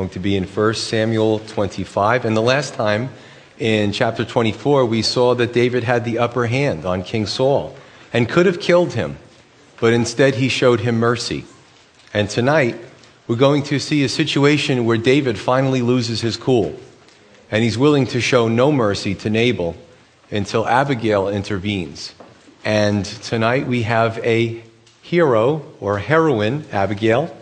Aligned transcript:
going 0.00 0.08
to 0.08 0.18
be 0.18 0.34
in 0.34 0.44
1 0.44 0.74
Samuel 0.76 1.40
25. 1.40 2.24
And 2.24 2.34
the 2.34 2.40
last 2.40 2.72
time 2.72 3.10
in 3.58 3.92
chapter 3.92 4.24
24, 4.24 4.86
we 4.86 5.02
saw 5.02 5.34
that 5.34 5.52
David 5.52 5.84
had 5.84 6.06
the 6.06 6.18
upper 6.18 6.46
hand 6.46 6.86
on 6.86 7.02
King 7.02 7.26
Saul 7.26 7.76
and 8.10 8.26
could 8.26 8.46
have 8.46 8.60
killed 8.60 8.94
him, 8.94 9.18
but 9.78 9.92
instead 9.92 10.36
he 10.36 10.48
showed 10.48 10.80
him 10.80 10.98
mercy. 10.98 11.44
And 12.14 12.30
tonight, 12.30 12.76
we're 13.26 13.36
going 13.36 13.62
to 13.64 13.78
see 13.78 14.02
a 14.02 14.08
situation 14.08 14.86
where 14.86 14.96
David 14.96 15.38
finally 15.38 15.82
loses 15.82 16.22
his 16.22 16.38
cool, 16.38 16.80
and 17.50 17.62
he's 17.62 17.76
willing 17.76 18.06
to 18.06 18.22
show 18.22 18.48
no 18.48 18.72
mercy 18.72 19.14
to 19.16 19.28
Nabal 19.28 19.76
until 20.30 20.66
Abigail 20.66 21.28
intervenes. 21.28 22.14
And 22.64 23.04
tonight 23.04 23.66
we 23.66 23.82
have 23.82 24.18
a 24.24 24.64
hero 25.02 25.62
or 25.78 25.98
heroine, 25.98 26.64
Abigail, 26.72 27.36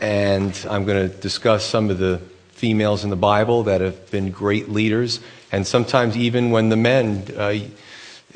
and 0.00 0.66
I'm 0.68 0.84
going 0.84 1.08
to 1.08 1.14
discuss 1.14 1.64
some 1.64 1.90
of 1.90 1.98
the 1.98 2.18
females 2.50 3.04
in 3.04 3.10
the 3.10 3.16
Bible 3.16 3.64
that 3.64 3.80
have 3.80 4.10
been 4.10 4.30
great 4.30 4.68
leaders, 4.68 5.20
and 5.52 5.66
sometimes 5.66 6.16
even 6.16 6.50
when 6.50 6.68
the 6.68 6.76
men 6.76 7.24
uh, 7.36 7.58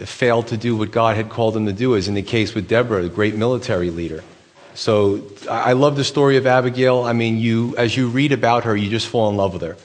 failed 0.05 0.48
to 0.48 0.56
do 0.56 0.77
what 0.77 0.91
God 0.91 1.16
had 1.16 1.30
called 1.30 1.55
them 1.55 1.66
to 1.66 1.72
do, 1.72 1.96
as 1.96 2.08
in 2.08 2.14
the 2.14 2.22
case 2.22 2.55
with 2.55 2.69
Deborah, 2.69 3.02
the 3.02 3.08
great 3.08 3.34
military 3.34 3.91
leader. 3.91 4.22
So 4.74 5.22
I 5.48 5.72
love 5.74 5.96
the 5.96 6.05
story 6.05 6.36
of 6.36 6.46
Abigail. 6.46 7.05
I 7.05 7.12
mean, 7.12 7.38
you, 7.38 7.77
as 7.77 7.96
you 7.96 8.08
read 8.08 8.33
about 8.33 8.64
her, 8.64 8.77
you 8.77 8.91
just 8.91 9.06
fall 9.06 9.30
in 9.30 9.36
love 9.36 9.52
with 9.52 9.62
her. 9.62 9.77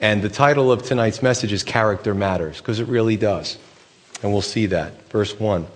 And 0.00 0.22
the 0.22 0.28
title 0.28 0.70
of 0.70 0.82
tonight's 0.82 1.22
message 1.22 1.52
is 1.52 1.62
Character 1.62 2.14
Matters, 2.14 2.58
because 2.58 2.80
it 2.80 2.86
really 2.86 3.16
does. 3.16 3.58
And 4.22 4.32
we'll 4.32 4.40
see 4.40 4.66
that. 4.66 5.10
Verse 5.10 5.38
1 5.38 5.66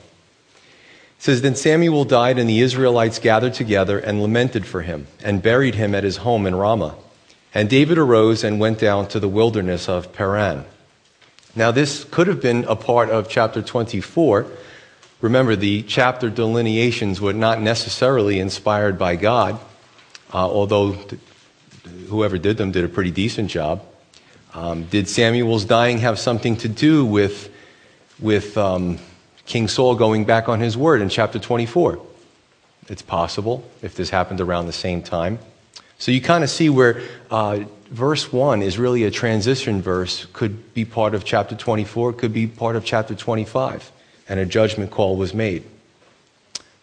says, 1.19 1.43
Then 1.43 1.55
Samuel 1.55 2.05
died, 2.05 2.39
and 2.39 2.49
the 2.49 2.61
Israelites 2.61 3.19
gathered 3.19 3.55
together 3.55 3.99
and 3.99 4.23
lamented 4.23 4.67
for 4.67 4.83
him, 4.83 5.07
and 5.23 5.43
buried 5.43 5.75
him 5.75 5.95
at 5.95 6.05
his 6.05 6.19
home 6.19 6.47
in 6.47 6.55
Ramah. 6.55 6.97
And 7.55 7.71
David 7.71 7.99
arose 7.99 8.43
and 8.43 8.59
went 8.59 8.79
down 8.79 9.09
to 9.09 9.21
the 9.21 9.29
wilderness 9.29 9.89
of 9.89 10.13
Paran. 10.13 10.65
Now, 11.57 11.71
this 11.71 12.05
could 12.05 12.27
have 12.27 12.43
been 12.43 12.65
a 12.65 12.75
part 12.75 13.11
of 13.11 13.29
chapter 13.29 13.63
24. 13.63 14.47
Remember, 15.21 15.55
the 15.55 15.83
chapter 15.83 16.29
delineations 16.29 17.21
were 17.21 17.33
not 17.33 17.61
necessarily 17.61 18.41
inspired 18.41 18.99
by 18.99 19.15
God, 19.15 19.61
uh, 20.33 20.39
although 20.39 20.99
whoever 22.09 22.39
did 22.39 22.57
them 22.57 22.73
did 22.73 22.85
a 22.85 22.89
pretty 22.89 23.13
decent 23.13 23.51
job. 23.51 23.83
Um, 24.53 24.85
did 24.85 25.09
Samuel's 25.09 25.65
dying 25.65 25.99
have 25.99 26.19
something 26.19 26.57
to 26.59 26.69
do 26.69 27.05
with, 27.05 27.53
with 28.19 28.59
um, 28.59 28.99
King 29.47 29.69
Saul 29.69 29.95
going 29.95 30.25
back 30.25 30.49
on 30.49 30.61
his 30.61 30.77
word 30.77 31.01
in 31.01 31.09
chapter 31.09 31.39
24. 31.39 32.01
It's 32.89 33.03
possible 33.03 33.65
if 33.83 33.95
this 33.95 34.11
happened 34.11 34.41
around 34.41 34.67
the 34.67 34.73
same 34.73 35.03
time. 35.03 35.39
So 35.99 36.13
you 36.13 36.21
kind 36.21 36.45
of 36.45 36.51
see 36.51 36.69
where 36.69 37.03
uh, 37.31 37.61
verse 37.91 38.33
1 38.33 38.63
is 38.63 38.79
really 38.79 39.05
a 39.05 39.11
transition 39.11 39.81
verse, 39.81 40.27
could 40.33 40.75
be 40.75 40.85
part 40.85 41.15
of 41.15 41.25
chapter 41.25 41.55
24, 41.55 42.15
could 42.15 42.33
be 42.33 42.47
part 42.47 42.77
of 42.77 42.85
chapter 42.85 43.15
25, 43.15 43.91
and 44.29 44.41
a 44.41 44.47
judgment 44.47 44.91
call 44.91 45.17
was 45.17 45.33
made. 45.33 45.65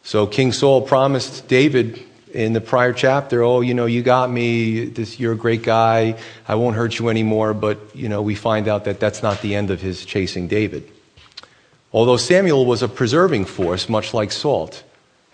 So 0.03 0.25
King 0.25 0.51
Saul 0.51 0.81
promised 0.81 1.47
David 1.47 2.01
in 2.33 2.53
the 2.53 2.61
prior 2.61 2.93
chapter, 2.93 3.43
oh, 3.43 3.61
you 3.61 3.73
know, 3.73 3.85
you 3.85 4.01
got 4.01 4.31
me, 4.31 4.85
this, 4.85 5.19
you're 5.19 5.33
a 5.33 5.37
great 5.37 5.63
guy, 5.63 6.17
I 6.47 6.55
won't 6.55 6.75
hurt 6.75 6.97
you 6.97 7.09
anymore, 7.09 7.53
but, 7.53 7.95
you 7.95 8.09
know, 8.09 8.21
we 8.21 8.35
find 8.35 8.67
out 8.67 8.85
that 8.85 8.99
that's 8.99 9.21
not 9.21 9.41
the 9.41 9.53
end 9.53 9.69
of 9.69 9.81
his 9.81 10.05
chasing 10.05 10.47
David. 10.47 10.90
Although 11.93 12.17
Samuel 12.17 12.65
was 12.65 12.81
a 12.81 12.87
preserving 12.87 13.45
force, 13.45 13.89
much 13.89 14.13
like 14.13 14.31
salt. 14.31 14.83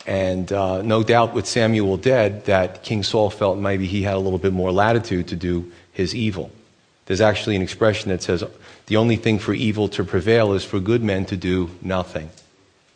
And 0.08 0.52
uh, 0.52 0.82
no 0.82 1.04
doubt 1.04 1.34
with 1.34 1.46
Samuel 1.46 1.98
dead, 1.98 2.46
that 2.46 2.82
King 2.84 3.04
Saul 3.04 3.30
felt 3.30 3.58
maybe 3.58 3.86
he 3.86 4.04
had 4.04 4.16
a 4.16 4.20
little 4.20 4.40
bit 4.40 4.54
more 4.54 4.72
latitude 4.72 5.28
to 5.28 5.36
do 5.36 5.72
his 5.92 6.16
evil. 6.16 6.50
There's 7.06 7.22
actually 7.22 7.56
an 7.56 7.62
expression 7.62 8.10
that 8.10 8.22
says, 8.22 8.44
the 8.88 8.98
only 8.98 9.18
thing 9.18 9.38
for 9.38 9.54
evil 9.54 9.90
to 9.90 10.04
prevail 10.04 10.54
is 10.54 10.64
for 10.64 10.80
good 10.80 11.04
men 11.04 11.26
to 11.26 11.38
do 11.38 11.70
nothing. 11.82 12.30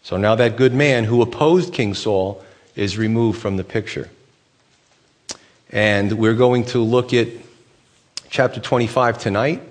So 0.03 0.17
now 0.17 0.35
that 0.35 0.57
good 0.57 0.73
man 0.73 1.03
who 1.03 1.21
opposed 1.21 1.73
King 1.73 1.93
Saul 1.93 2.43
is 2.75 2.97
removed 2.97 3.39
from 3.41 3.57
the 3.57 3.63
picture. 3.63 4.09
And 5.71 6.13
we're 6.13 6.33
going 6.33 6.65
to 6.67 6.79
look 6.79 7.13
at 7.13 7.27
chapter 8.29 8.59
25 8.59 9.17
tonight. 9.17 9.61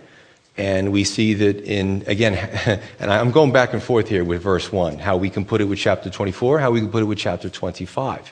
And 0.60 0.92
we 0.92 1.04
see 1.04 1.32
that 1.32 1.62
in, 1.62 2.04
again, 2.06 2.34
and 3.00 3.10
I'm 3.10 3.30
going 3.30 3.50
back 3.50 3.72
and 3.72 3.82
forth 3.82 4.08
here 4.08 4.22
with 4.22 4.42
verse 4.42 4.70
1, 4.70 4.98
how 4.98 5.16
we 5.16 5.30
can 5.30 5.46
put 5.46 5.62
it 5.62 5.64
with 5.64 5.78
chapter 5.78 6.10
24, 6.10 6.58
how 6.58 6.70
we 6.70 6.80
can 6.80 6.90
put 6.90 7.02
it 7.02 7.06
with 7.06 7.16
chapter 7.16 7.48
25. 7.48 8.30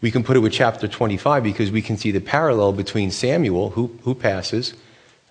We 0.00 0.12
can 0.12 0.22
put 0.22 0.36
it 0.36 0.40
with 0.40 0.52
chapter 0.52 0.86
25 0.86 1.42
because 1.42 1.72
we 1.72 1.82
can 1.82 1.96
see 1.96 2.12
the 2.12 2.20
parallel 2.20 2.72
between 2.72 3.10
Samuel, 3.10 3.70
who, 3.70 3.98
who 4.04 4.14
passes 4.14 4.74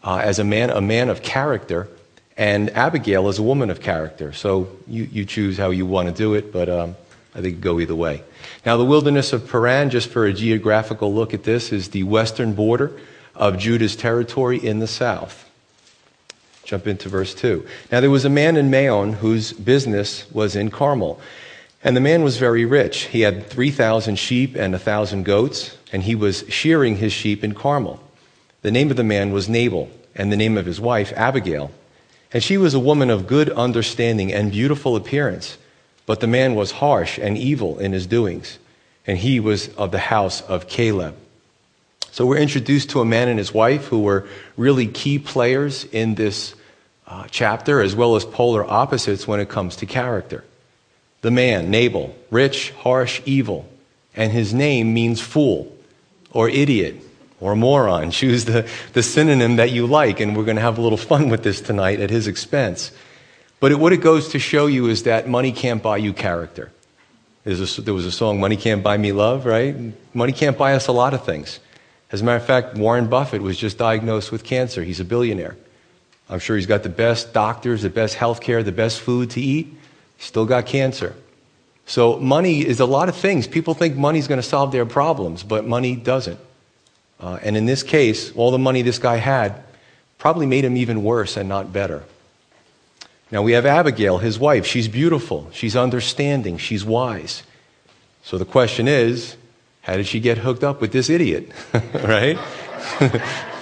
uh, 0.03 0.18
as 0.18 0.38
a 0.38 0.44
man, 0.44 0.72
a 0.72 0.81
man 0.81 1.07
of 1.07 1.24
character, 1.24 1.88
and 2.35 2.69
Abigail 2.72 3.29
as 3.29 3.40
a 3.40 3.44
woman 3.44 3.69
of 3.69 3.79
character. 3.79 4.34
So 4.34 4.68
you, 4.88 5.06
you 5.06 5.24
choose 5.24 5.57
how 5.57 5.69
you 5.69 5.85
want 5.85 6.09
to 6.09 6.13
do 6.13 6.34
it, 6.34 6.51
but 6.51 6.68
um, 6.68 6.97
I 7.34 7.40
think 7.40 7.62
go 7.62 7.79
either 7.79 7.95
way. 7.95 8.24
Now, 8.66 8.75
the 8.75 8.84
wilderness 8.84 9.31
of 9.31 9.50
Paran, 9.50 9.90
just 9.90 10.09
for 10.09 10.25
a 10.25 10.34
geographical 10.34 11.13
look 11.13 11.34
at 11.34 11.45
this, 11.45 11.72
is 11.72 11.91
the 11.91 12.03
western 12.03 12.56
border 12.56 12.91
of 13.35 13.57
Judah's 13.57 13.95
territory 13.95 14.57
in 14.57 14.79
the 14.79 14.88
south. 14.88 15.44
Jump 16.66 16.88
into 16.88 17.08
verse 17.08 17.34
2. 17.36 17.66
Now 17.92 18.02
there 18.02 18.09
was 18.09 18.26
a 18.26 18.30
man 18.30 18.58
in 18.58 18.72
Maon 18.72 19.14
whose 19.14 19.53
business 19.53 20.30
was 20.31 20.56
in 20.56 20.72
Carmel. 20.72 21.20
And 21.84 21.96
the 21.96 22.02
man 22.02 22.24
was 22.24 22.38
very 22.38 22.66
rich. 22.66 23.03
He 23.03 23.22
had 23.22 23.46
3,000 23.46 24.18
sheep 24.18 24.56
and 24.56 24.74
1,000 24.74 25.24
goats, 25.24 25.78
and 25.94 26.02
he 26.02 26.16
was 26.16 26.44
shearing 26.50 26.98
his 26.98 27.14
sheep 27.14 27.44
in 27.44 27.54
Carmel. 27.54 28.02
The 28.64 28.72
name 28.72 28.90
of 28.90 28.98
the 28.98 29.04
man 29.04 29.31
was 29.31 29.48
Nabal, 29.48 29.92
and 30.16 30.31
the 30.31 30.38
name 30.38 30.58
of 30.58 30.66
his 30.66 30.81
wife, 30.81 31.14
Abigail. 31.16 31.70
And 32.34 32.42
she 32.42 32.58
was 32.58 32.74
a 32.74 32.80
woman 32.80 33.12
of 33.12 33.28
good 33.28 33.52
understanding 33.52 34.34
and 34.34 34.52
beautiful 34.52 34.96
appearance. 34.96 35.59
But 36.08 36.22
the 36.22 36.28
man 36.28 36.56
was 36.56 36.72
harsh 36.72 37.20
and 37.20 37.38
evil 37.38 37.78
in 37.78 37.92
his 37.92 38.08
doings, 38.08 38.58
and 39.06 39.20
he 39.20 39.40
was 39.40 39.70
of 39.75 39.92
the 39.92 40.00
house 40.00 40.42
of 40.42 40.68
Caleb. 40.68 41.16
So 42.12 42.25
we're 42.25 42.38
introduced 42.38 42.90
to 42.92 43.02
a 43.02 43.06
man 43.06 43.28
and 43.28 43.38
his 43.38 43.54
wife 43.54 43.86
who 43.86 44.00
were 44.00 44.28
really 44.58 44.88
key 44.88 45.20
players 45.20 45.84
in 45.84 46.16
this 46.16 46.55
uh, 47.08 47.28
chapter, 47.30 47.82
as 47.82 47.96
well 47.96 48.16
as 48.16 48.26
polar 48.26 48.66
opposites 48.70 49.28
when 49.28 49.40
it 49.40 49.50
comes 49.50 49.76
to 49.78 49.86
character. 49.86 50.44
The 51.22 51.32
man, 51.32 51.70
Nabal, 51.70 52.16
rich, 52.30 52.72
harsh, 52.72 53.22
evil, 53.26 53.68
and 54.16 54.32
his 54.32 54.54
name 54.54 54.94
means 54.94 55.22
fool 55.22 55.76
or 56.32 56.50
idiot 56.50 57.02
or 57.40 57.56
moron. 57.56 58.12
Choose 58.12 58.46
the, 58.46 58.70
the 58.94 59.04
synonym 59.04 59.58
that 59.58 59.72
you 59.72 59.88
like, 59.88 60.20
and 60.20 60.36
we're 60.36 60.46
going 60.46 60.58
to 60.58 60.62
have 60.62 60.78
a 60.78 60.82
little 60.82 60.98
fun 60.98 61.30
with 61.30 61.44
this 61.44 61.62
tonight 61.62 62.00
at 62.00 62.10
his 62.10 62.28
expense. 62.28 62.92
But 63.60 63.72
it, 63.72 63.80
what 63.80 63.94
it 63.94 63.98
goes 63.98 64.30
to 64.30 64.40
show 64.40 64.68
you 64.68 64.88
is 64.88 65.04
that 65.04 65.28
money 65.28 65.52
can't 65.52 65.82
buy 65.82 65.98
you 65.98 66.14
character. 66.14 66.72
A, 67.46 67.54
there 67.54 67.94
was 67.94 68.06
a 68.06 68.12
song, 68.12 68.40
Money 68.40 68.58
Can't 68.58 68.82
Buy 68.82 68.98
Me 68.98 69.12
Love, 69.12 69.46
right? 69.46 69.76
Money 70.16 70.34
can't 70.34 70.58
buy 70.58 70.74
us 70.74 70.88
a 70.88 70.92
lot 70.92 71.14
of 71.14 71.26
things. 71.26 71.60
As 72.12 72.22
a 72.22 72.24
matter 72.24 72.38
of 72.38 72.46
fact, 72.46 72.76
Warren 72.76 73.08
Buffett 73.08 73.42
was 73.42 73.56
just 73.56 73.78
diagnosed 73.78 74.32
with 74.32 74.44
cancer. 74.44 74.84
He's 74.84 75.00
a 75.00 75.06
billionaire. 75.06 75.56
I'm 76.30 76.40
sure 76.40 76.56
he's 76.56 76.66
got 76.66 76.84
the 76.84 76.90
best 76.90 77.34
doctors, 77.34 77.84
the 77.84 77.90
best 77.90 78.16
health 78.16 78.41
care, 78.41 78.63
the 78.63 78.72
best 78.72 79.00
food 79.00 79.31
to 79.31 79.41
eat. 79.41 79.74
Still 80.18 80.46
got 80.46 80.66
cancer. 80.66 81.16
So, 81.86 82.18
money 82.18 82.66
is 82.66 82.80
a 82.80 82.86
lot 82.86 83.09
of 83.09 83.16
things. 83.16 83.47
People 83.47 83.75
think 83.75 83.96
money's 83.96 84.28
going 84.28 84.41
to 84.41 84.47
solve 84.47 84.72
their 84.72 84.88
problems, 84.88 85.44
but 85.44 85.68
money 85.68 85.96
doesn't. 85.96 86.40
Uh, 87.19 87.38
and 87.44 87.56
in 87.56 87.68
this 87.68 87.84
case, 87.84 88.31
all 88.36 88.50
the 88.50 88.58
money 88.58 88.81
this 88.81 88.97
guy 88.97 89.18
had 89.18 89.63
probably 90.18 90.47
made 90.47 90.66
him 90.66 90.75
even 90.78 91.03
worse 91.03 91.38
and 91.38 91.47
not 91.47 91.72
better. 91.72 92.03
Now, 93.30 93.44
we 93.44 93.52
have 93.52 93.68
Abigail, 93.68 94.18
his 94.18 94.40
wife. 94.40 94.66
She's 94.66 94.88
beautiful, 94.88 95.50
she's 95.52 95.75
understanding, 95.75 96.57
she's 96.57 96.84
wise. 96.84 97.44
So, 98.24 98.40
the 98.40 98.46
question 98.46 98.88
is 98.88 99.38
how 99.81 99.97
did 99.97 100.07
she 100.07 100.19
get 100.19 100.40
hooked 100.40 100.63
up 100.63 100.81
with 100.81 100.92
this 100.92 101.12
idiot? 101.12 101.52
right? 101.94 102.39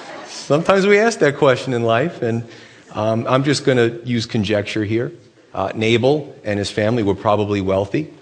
Sometimes 0.43 0.85
we 0.85 0.99
ask 0.99 1.19
that 1.19 1.37
question 1.37 1.71
in 1.71 1.83
life, 1.83 2.21
and 2.21 2.43
um, 2.91 3.25
I'm 3.29 3.45
just 3.45 3.63
going 3.63 3.77
to 3.77 4.05
use 4.05 4.25
conjecture 4.25 4.83
here. 4.83 5.13
Uh, 5.53 5.71
Nabal 5.73 6.35
and 6.43 6.59
his 6.59 6.69
family 6.69 7.01
were 7.01 7.15
probably 7.15 7.61
wealthy, 7.61 8.13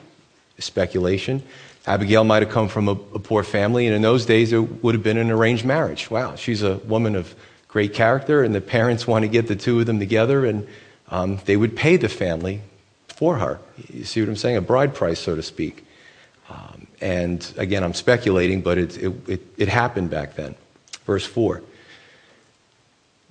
speculation. 0.59 1.41
Abigail 1.87 2.23
might 2.23 2.43
have 2.43 2.51
come 2.51 2.67
from 2.67 2.89
a, 2.89 2.91
a, 2.91 3.17
poor 3.17 3.41
family, 3.41 3.87
and 3.87 3.95
in 3.95 4.03
those 4.03 4.27
days 4.27 4.53
it 4.53 4.59
would 4.83 4.93
have 4.93 5.03
been 5.03 5.17
an 5.17 5.31
arranged 5.31 5.65
marriage. 5.65 6.11
Wow, 6.11 6.35
she's 6.35 6.61
a 6.61 6.75
woman 6.77 7.15
of 7.15 7.33
great 7.67 7.95
character, 7.95 8.43
and 8.43 8.53
the 8.53 8.61
parents 8.61 9.07
want 9.07 9.23
to 9.23 9.27
get 9.27 9.47
the 9.47 9.55
two 9.55 9.79
of 9.79 9.87
them 9.87 9.97
together, 9.97 10.45
and 10.45 10.67
um, 11.09 11.39
they 11.45 11.57
would 11.57 11.75
pay 11.75 11.97
the 11.97 12.07
family 12.07 12.61
for 13.07 13.37
her. 13.37 13.59
You 13.91 14.03
see 14.03 14.21
what 14.21 14.29
I'm 14.29 14.35
saying? 14.35 14.57
A 14.57 14.61
bride 14.61 14.93
price, 14.93 15.19
so 15.19 15.35
to 15.35 15.41
speak. 15.41 15.87
Um, 16.51 16.85
and 17.01 17.51
again, 17.57 17.83
I'm 17.83 17.95
speculating, 17.95 18.61
but 18.61 18.77
it, 18.77 18.97
it, 18.99 19.13
it, 19.27 19.41
it 19.57 19.67
happened 19.69 20.11
back 20.11 20.35
then. 20.35 20.53
Verse 21.07 21.25
4. 21.25 21.63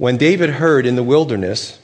When 0.00 0.16
David 0.16 0.48
heard 0.48 0.86
in 0.86 0.96
the 0.96 1.02
wilderness 1.02 1.78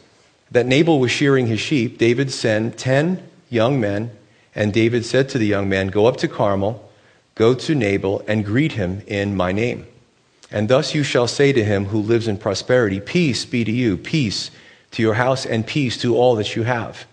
that 0.50 0.64
Nabal 0.64 1.00
was 1.00 1.10
shearing 1.10 1.48
his 1.48 1.60
sheep, 1.60 1.98
David 1.98 2.32
sent 2.32 2.78
ten 2.78 3.22
young 3.50 3.78
men, 3.78 4.10
and 4.54 4.72
David 4.72 5.04
said 5.04 5.28
to 5.28 5.38
the 5.38 5.44
young 5.44 5.68
men, 5.68 5.88
Go 5.88 6.06
up 6.06 6.16
to 6.16 6.26
Carmel, 6.26 6.90
go 7.34 7.52
to 7.52 7.74
Nabal, 7.74 8.24
and 8.26 8.42
greet 8.42 8.72
him 8.72 9.02
in 9.06 9.36
my 9.36 9.52
name. 9.52 9.86
And 10.50 10.66
thus 10.66 10.94
you 10.94 11.02
shall 11.02 11.26
say 11.26 11.52
to 11.52 11.62
him 11.62 11.84
who 11.84 12.00
lives 12.00 12.26
in 12.26 12.38
prosperity, 12.38 13.00
Peace 13.00 13.44
be 13.44 13.64
to 13.64 13.70
you, 13.70 13.98
peace 13.98 14.50
to 14.92 15.02
your 15.02 15.16
house, 15.16 15.44
and 15.44 15.66
peace 15.66 15.98
to 15.98 16.16
all 16.16 16.36
that 16.36 16.56
you 16.56 16.62
have. 16.62 17.04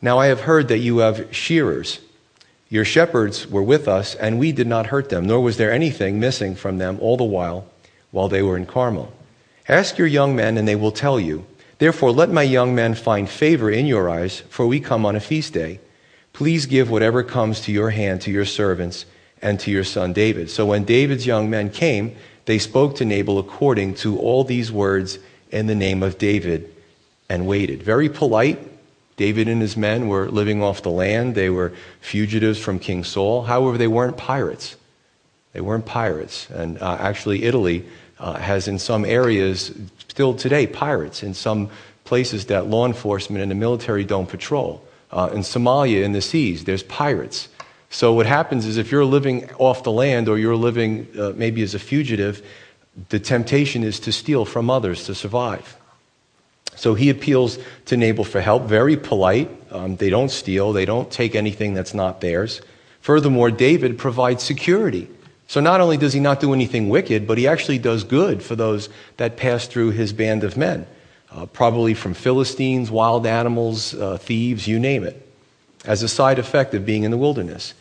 Now 0.00 0.20
I 0.20 0.26
have 0.28 0.42
heard 0.42 0.68
that 0.68 0.78
you 0.78 0.98
have 0.98 1.34
shearers. 1.34 1.98
Your 2.68 2.84
shepherds 2.84 3.48
were 3.48 3.64
with 3.64 3.88
us, 3.88 4.14
and 4.14 4.38
we 4.38 4.52
did 4.52 4.68
not 4.68 4.86
hurt 4.86 5.08
them, 5.08 5.26
nor 5.26 5.40
was 5.40 5.56
there 5.56 5.72
anything 5.72 6.20
missing 6.20 6.54
from 6.54 6.78
them 6.78 6.98
all 7.00 7.16
the 7.16 7.24
while 7.24 7.66
while 8.12 8.28
they 8.28 8.42
were 8.42 8.56
in 8.56 8.66
Carmel. 8.66 9.12
Ask 9.68 9.98
your 9.98 10.06
young 10.06 10.36
men, 10.36 10.56
and 10.56 10.66
they 10.66 10.76
will 10.76 10.92
tell 10.92 11.18
you. 11.18 11.44
Therefore, 11.78 12.12
let 12.12 12.30
my 12.30 12.42
young 12.42 12.74
men 12.74 12.94
find 12.94 13.28
favor 13.28 13.70
in 13.70 13.86
your 13.86 14.08
eyes, 14.08 14.40
for 14.48 14.66
we 14.66 14.80
come 14.80 15.04
on 15.04 15.16
a 15.16 15.20
feast 15.20 15.52
day. 15.52 15.80
Please 16.32 16.66
give 16.66 16.90
whatever 16.90 17.22
comes 17.22 17.60
to 17.62 17.72
your 17.72 17.90
hand 17.90 18.20
to 18.22 18.30
your 18.30 18.44
servants 18.44 19.06
and 19.42 19.58
to 19.60 19.70
your 19.70 19.84
son 19.84 20.12
David. 20.12 20.50
So 20.50 20.66
when 20.66 20.84
David's 20.84 21.26
young 21.26 21.50
men 21.50 21.70
came, 21.70 22.14
they 22.46 22.58
spoke 22.58 22.96
to 22.96 23.04
Nabal 23.04 23.38
according 23.38 23.94
to 23.96 24.18
all 24.18 24.44
these 24.44 24.70
words 24.70 25.18
in 25.50 25.66
the 25.66 25.74
name 25.74 26.02
of 26.02 26.18
David 26.18 26.72
and 27.28 27.46
waited. 27.46 27.82
Very 27.82 28.08
polite. 28.08 28.58
David 29.16 29.48
and 29.48 29.62
his 29.62 29.76
men 29.76 30.08
were 30.08 30.28
living 30.28 30.62
off 30.62 30.82
the 30.82 30.90
land. 30.90 31.34
They 31.34 31.50
were 31.50 31.72
fugitives 32.00 32.58
from 32.58 32.78
King 32.78 33.02
Saul. 33.02 33.42
However, 33.42 33.78
they 33.78 33.88
weren't 33.88 34.16
pirates. 34.16 34.76
They 35.54 35.62
weren't 35.62 35.86
pirates. 35.86 36.48
And 36.50 36.80
uh, 36.82 36.98
actually, 37.00 37.44
Italy 37.44 37.86
uh, 38.18 38.34
has 38.34 38.68
in 38.68 38.78
some 38.78 39.04
areas, 39.04 39.72
still 40.08 40.34
today, 40.34 40.66
pirates 40.66 41.22
in 41.22 41.34
some 41.34 41.70
places 42.04 42.46
that 42.46 42.66
law 42.66 42.86
enforcement 42.86 43.42
and 43.42 43.50
the 43.50 43.54
military 43.54 44.04
don't 44.04 44.28
patrol. 44.28 44.82
Uh, 45.10 45.30
in 45.32 45.40
Somalia, 45.40 46.02
in 46.02 46.12
the 46.12 46.20
seas, 46.22 46.64
there's 46.64 46.82
pirates. 46.82 47.48
So 47.90 48.12
what 48.12 48.26
happens 48.26 48.66
is 48.66 48.76
if 48.76 48.90
you're 48.90 49.04
living 49.04 49.50
off 49.58 49.82
the 49.82 49.92
land 49.92 50.28
or 50.28 50.38
you're 50.38 50.56
living 50.56 51.06
uh, 51.18 51.32
maybe 51.36 51.62
as 51.62 51.74
a 51.74 51.78
fugitive, 51.78 52.44
the 53.08 53.20
temptation 53.20 53.82
is 53.82 54.00
to 54.00 54.12
steal 54.12 54.44
from 54.44 54.70
others 54.70 55.04
to 55.06 55.14
survive. 55.14 55.76
So 56.74 56.94
he 56.94 57.10
appeals 57.10 57.58
to 57.86 57.96
Nabal 57.96 58.24
for 58.24 58.40
help, 58.40 58.64
very 58.64 58.96
polite. 58.96 59.50
Um, 59.70 59.96
they 59.96 60.10
don't 60.10 60.30
steal, 60.30 60.72
they 60.72 60.84
don't 60.84 61.10
take 61.10 61.34
anything 61.34 61.74
that's 61.74 61.94
not 61.94 62.20
theirs. 62.20 62.60
Furthermore, 63.00 63.50
David 63.50 63.98
provides 63.98 64.42
security. 64.42 65.08
So 65.48 65.60
not 65.60 65.80
only 65.80 65.96
does 65.96 66.12
he 66.12 66.20
not 66.20 66.40
do 66.40 66.52
anything 66.52 66.88
wicked, 66.88 67.26
but 67.26 67.38
he 67.38 67.46
actually 67.46 67.78
does 67.78 68.04
good 68.04 68.42
for 68.42 68.56
those 68.56 68.88
that 69.16 69.36
pass 69.36 69.66
through 69.66 69.92
his 69.92 70.12
band 70.12 70.42
of 70.42 70.56
men, 70.56 70.86
uh, 71.30 71.46
probably 71.46 71.94
from 71.94 72.14
Philistines, 72.14 72.90
wild 72.90 73.26
animals, 73.26 73.94
uh, 73.94 74.18
thieves, 74.18 74.66
you 74.66 74.78
name 74.78 75.04
it, 75.04 75.22
as 75.84 76.02
a 76.02 76.08
side 76.08 76.38
effect 76.38 76.74
of 76.74 76.84
being 76.84 77.04
in 77.04 77.10
the 77.10 77.16
wilderness. 77.16 77.74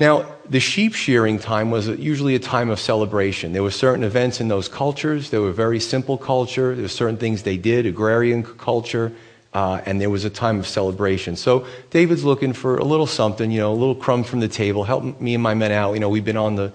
Now, 0.00 0.32
the 0.48 0.60
sheep 0.60 0.94
shearing 0.94 1.40
time 1.40 1.72
was 1.72 1.88
usually 1.88 2.36
a 2.36 2.38
time 2.38 2.70
of 2.70 2.78
celebration. 2.78 3.52
There 3.52 3.64
were 3.64 3.72
certain 3.72 4.04
events 4.04 4.40
in 4.40 4.46
those 4.46 4.68
cultures. 4.68 5.30
They 5.30 5.38
were 5.38 5.50
very 5.50 5.80
simple 5.80 6.16
culture. 6.16 6.76
There 6.76 6.82
were 6.82 6.88
certain 6.88 7.16
things 7.16 7.42
they 7.42 7.56
did, 7.56 7.84
agrarian 7.84 8.44
culture, 8.44 9.12
uh, 9.54 9.80
and 9.86 10.00
there 10.00 10.10
was 10.10 10.24
a 10.24 10.30
time 10.30 10.58
of 10.58 10.66
celebration. 10.66 11.36
So 11.36 11.66
David's 11.90 12.24
looking 12.24 12.52
for 12.52 12.76
a 12.76 12.84
little 12.84 13.06
something, 13.06 13.50
you 13.50 13.60
know, 13.60 13.72
a 13.72 13.74
little 13.74 13.94
crumb 13.94 14.24
from 14.24 14.40
the 14.40 14.48
table. 14.48 14.84
Help 14.84 15.20
me 15.20 15.34
and 15.34 15.42
my 15.42 15.54
men 15.54 15.72
out. 15.72 15.94
You 15.94 16.00
know, 16.00 16.08
we've 16.08 16.24
been 16.24 16.36
on 16.36 16.56
the 16.56 16.72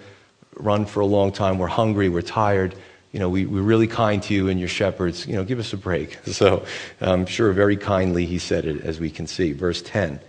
run 0.55 0.85
for 0.85 0.99
a 0.99 1.05
long 1.05 1.31
time. 1.31 1.59
We're 1.59 1.67
hungry. 1.67 2.09
We're 2.09 2.21
tired. 2.21 2.75
You 3.11 3.19
know, 3.19 3.29
we, 3.29 3.45
we're 3.45 3.61
really 3.61 3.87
kind 3.87 4.23
to 4.23 4.33
you 4.33 4.49
and 4.49 4.59
your 4.59 4.69
shepherds. 4.69 5.27
You 5.27 5.35
know, 5.35 5.43
give 5.43 5.59
us 5.59 5.71
a 5.73 5.77
break. 5.77 6.17
So 6.33 6.65
I'm 6.99 7.27
sure 7.27 7.51
very 7.53 7.77
kindly 7.77 8.25
he 8.25 8.39
said 8.39 8.65
it, 8.65 8.81
as 8.81 8.99
we 8.99 9.11
can 9.11 9.27
see. 9.27 9.51
Verse 9.51 9.81
10. 9.81 10.19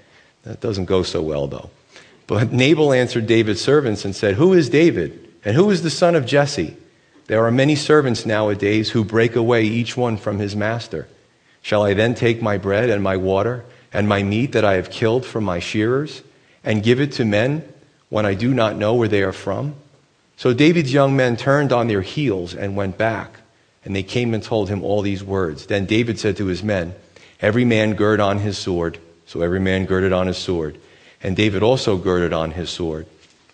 That 0.43 0.61
doesn't 0.61 0.85
go 0.85 1.03
so 1.03 1.23
well, 1.23 1.47
though. 1.47 1.71
But 2.27 2.53
Nabal 2.53 2.93
answered 2.93 3.27
David's 3.27 3.63
servants 3.63 4.05
and 4.05 4.15
said, 4.15 4.35
Who 4.35 4.53
is 4.53 4.69
David? 4.69 5.33
And 5.45 5.57
who 5.57 5.71
is 5.71 5.83
the 5.83 5.91
son 5.91 6.15
of 6.15 6.27
Jesse? 6.27 6.77
There 7.27 7.45
are 7.45 7.51
many 7.51 7.75
servants 7.75 8.27
nowadays 8.27 8.91
who 8.91 9.03
break 9.03 9.35
away 9.35 9.65
each 9.65 9.97
one 9.97 10.19
from 10.19 10.39
his 10.39 10.55
master. 10.55 11.09
Shall 11.65 11.83
I 11.83 11.95
then 11.95 12.15
take 12.15 12.43
my 12.43 12.59
bread 12.59 12.91
and 12.91 13.03
my 13.03 13.17
water 13.17 13.65
and 13.91 14.07
my 14.07 14.23
meat 14.23 14.53
that 14.53 14.67
I 14.67 14.75
have 14.75 14.91
killed 14.91 15.25
from 15.25 15.45
my 15.45 15.61
shearers 15.61 16.21
and 16.63 16.83
give 16.83 17.01
it 17.01 17.13
to 17.13 17.25
men 17.25 17.67
when 18.11 18.27
I 18.27 18.35
do 18.35 18.53
not 18.53 18.77
know 18.77 18.93
where 18.93 19.09
they 19.09 19.23
are 19.23 19.33
from? 19.33 19.75
So 20.37 20.53
David's 20.53 20.93
young 20.93 21.17
men 21.17 21.39
turned 21.39 21.73
on 21.73 21.89
their 21.89 22.03
heels 22.03 22.55
and 22.55 22.77
went 22.77 22.99
back, 22.99 23.41
and 23.83 23.97
they 23.97 24.03
came 24.03 24.35
and 24.35 24.43
told 24.43 24.69
him 24.69 24.83
all 24.83 25.01
these 25.01 25.25
words. 25.25 25.65
Then 25.65 25.87
David 25.87 26.19
said 26.19 26.37
to 26.37 26.47
his 26.49 26.63
men, 26.63 26.95
Every 27.41 27.65
man 27.65 27.95
gird 27.95 28.21
on 28.21 28.41
his 28.41 28.59
sword. 28.59 28.99
So 29.25 29.41
every 29.41 29.59
man 29.59 29.87
girded 29.87 30.13
on 30.13 30.27
his 30.27 30.37
sword. 30.37 30.79
And 31.23 31.35
David 31.35 31.63
also 31.63 31.97
girded 31.97 32.35
on 32.35 32.51
his 32.51 32.69
sword. 32.69 33.07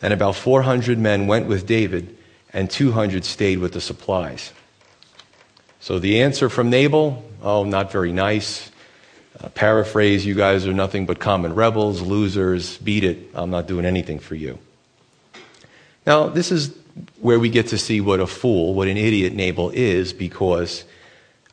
And 0.03 0.13
about 0.13 0.35
400 0.35 0.99
men 0.99 1.29
went 1.29 1.47
with 1.47 1.65
David, 1.65 2.17
and 2.53 2.69
200 2.69 3.25
stayed 3.25 3.61
with 3.61 3.73
the 3.73 3.81
supplies. 3.81 4.53
So 5.79 6.01
the 6.01 6.21
answer 6.21 6.49
from 6.49 6.71
Nabal, 6.71 7.30
oh, 7.43 7.65
not 7.65 7.93
very 7.93 8.13
nice. 8.13 8.71
Uh, 9.41 9.49
paraphrase, 9.49 10.27
you 10.27 10.35
guys 10.35 10.67
are 10.67 10.73
nothing 10.73 11.07
but 11.07 11.19
common 11.19 11.55
rebels, 11.55 12.03
losers, 12.03 12.77
beat 12.79 13.05
it. 13.05 13.31
I'm 13.35 13.51
not 13.51 13.67
doing 13.67 13.87
anything 13.87 14.19
for 14.19 14.35
you. 14.35 14.59
Now, 16.07 16.29
this 16.29 16.51
is 16.51 16.77
where 17.21 17.39
we 17.39 17.49
get 17.49 17.69
to 17.69 17.79
see 17.79 18.01
what 18.01 18.21
a 18.21 18.27
fool, 18.27 18.75
what 18.75 18.89
an 18.89 18.97
idiot 18.97 19.33
Nabal 19.33 19.71
is, 19.71 20.13
because 20.13 20.85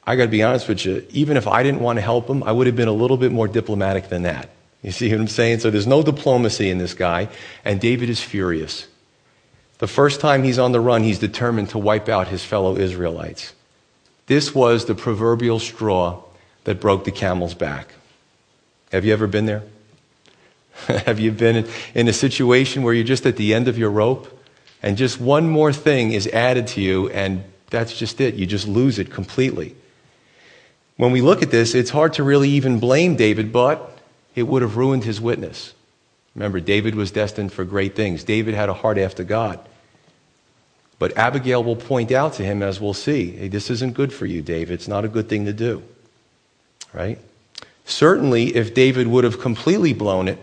I 0.05 0.15
got 0.15 0.23
to 0.23 0.29
be 0.29 0.43
honest 0.43 0.67
with 0.67 0.85
you, 0.85 1.05
even 1.11 1.37
if 1.37 1.47
I 1.47 1.63
didn't 1.63 1.81
want 1.81 1.97
to 1.97 2.01
help 2.01 2.29
him, 2.29 2.43
I 2.43 2.51
would 2.51 2.67
have 2.67 2.75
been 2.75 2.87
a 2.87 2.93
little 2.93 3.17
bit 3.17 3.31
more 3.31 3.47
diplomatic 3.47 4.09
than 4.09 4.23
that. 4.23 4.49
You 4.81 4.91
see 4.91 5.11
what 5.11 5.19
I'm 5.19 5.27
saying? 5.27 5.59
So 5.59 5.69
there's 5.69 5.87
no 5.87 6.03
diplomacy 6.03 6.69
in 6.69 6.77
this 6.77 6.93
guy, 6.93 7.29
and 7.65 7.79
David 7.81 8.09
is 8.09 8.21
furious. 8.21 8.87
The 9.79 9.87
first 9.87 10.21
time 10.21 10.43
he's 10.43 10.59
on 10.59 10.71
the 10.71 10.79
run, 10.79 11.03
he's 11.03 11.19
determined 11.19 11.69
to 11.69 11.77
wipe 11.77 12.09
out 12.09 12.27
his 12.27 12.43
fellow 12.43 12.77
Israelites. 12.77 13.53
This 14.27 14.53
was 14.53 14.85
the 14.85 14.95
proverbial 14.95 15.59
straw 15.59 16.21
that 16.65 16.79
broke 16.79 17.05
the 17.05 17.11
camel's 17.11 17.53
back. 17.53 17.93
Have 18.91 19.05
you 19.05 19.13
ever 19.13 19.27
been 19.27 19.45
there? 19.45 19.63
Have 20.87 21.19
you 21.19 21.31
been 21.31 21.67
in 21.95 22.07
a 22.07 22.13
situation 22.13 22.83
where 22.83 22.93
you're 22.93 23.03
just 23.03 23.25
at 23.25 23.37
the 23.37 23.53
end 23.53 23.67
of 23.67 23.77
your 23.77 23.89
rope 23.89 24.31
and 24.83 24.97
just 24.97 25.19
one 25.19 25.49
more 25.49 25.73
thing 25.73 26.11
is 26.11 26.27
added 26.27 26.67
to 26.67 26.81
you 26.81 27.09
and 27.09 27.43
that's 27.69 27.97
just 27.97 28.21
it? 28.21 28.35
You 28.35 28.45
just 28.45 28.67
lose 28.67 28.99
it 28.99 29.11
completely. 29.11 29.75
When 30.97 31.11
we 31.11 31.21
look 31.21 31.41
at 31.41 31.51
this, 31.51 31.73
it's 31.73 31.91
hard 31.91 32.13
to 32.13 32.23
really 32.23 32.49
even 32.49 32.79
blame 32.79 33.15
David, 33.15 33.51
but 33.51 33.97
it 34.35 34.43
would 34.43 34.61
have 34.61 34.77
ruined 34.77 35.03
his 35.03 35.21
witness. 35.21 35.73
Remember, 36.35 36.59
David 36.59 36.95
was 36.95 37.11
destined 37.11 37.53
for 37.53 37.65
great 37.65 37.95
things. 37.95 38.23
David 38.23 38.53
had 38.53 38.69
a 38.69 38.73
heart 38.73 38.97
after 38.97 39.23
God. 39.23 39.59
But 40.99 41.15
Abigail 41.17 41.63
will 41.63 41.75
point 41.75 42.11
out 42.11 42.33
to 42.33 42.43
him, 42.43 42.63
as 42.63 42.81
we'll 42.81 42.93
see, 42.93 43.31
hey, 43.31 43.47
this 43.47 43.69
isn't 43.69 43.93
good 43.93 44.11
for 44.11 44.25
you, 44.25 44.41
David. 44.41 44.73
It's 44.73 44.87
not 44.87 45.05
a 45.05 45.07
good 45.07 45.29
thing 45.29 45.45
to 45.45 45.53
do. 45.53 45.83
Right? 46.93 47.19
Certainly, 47.85 48.55
if 48.55 48.73
David 48.73 49.07
would 49.07 49.23
have 49.23 49.39
completely 49.39 49.93
blown 49.93 50.27
it 50.27 50.39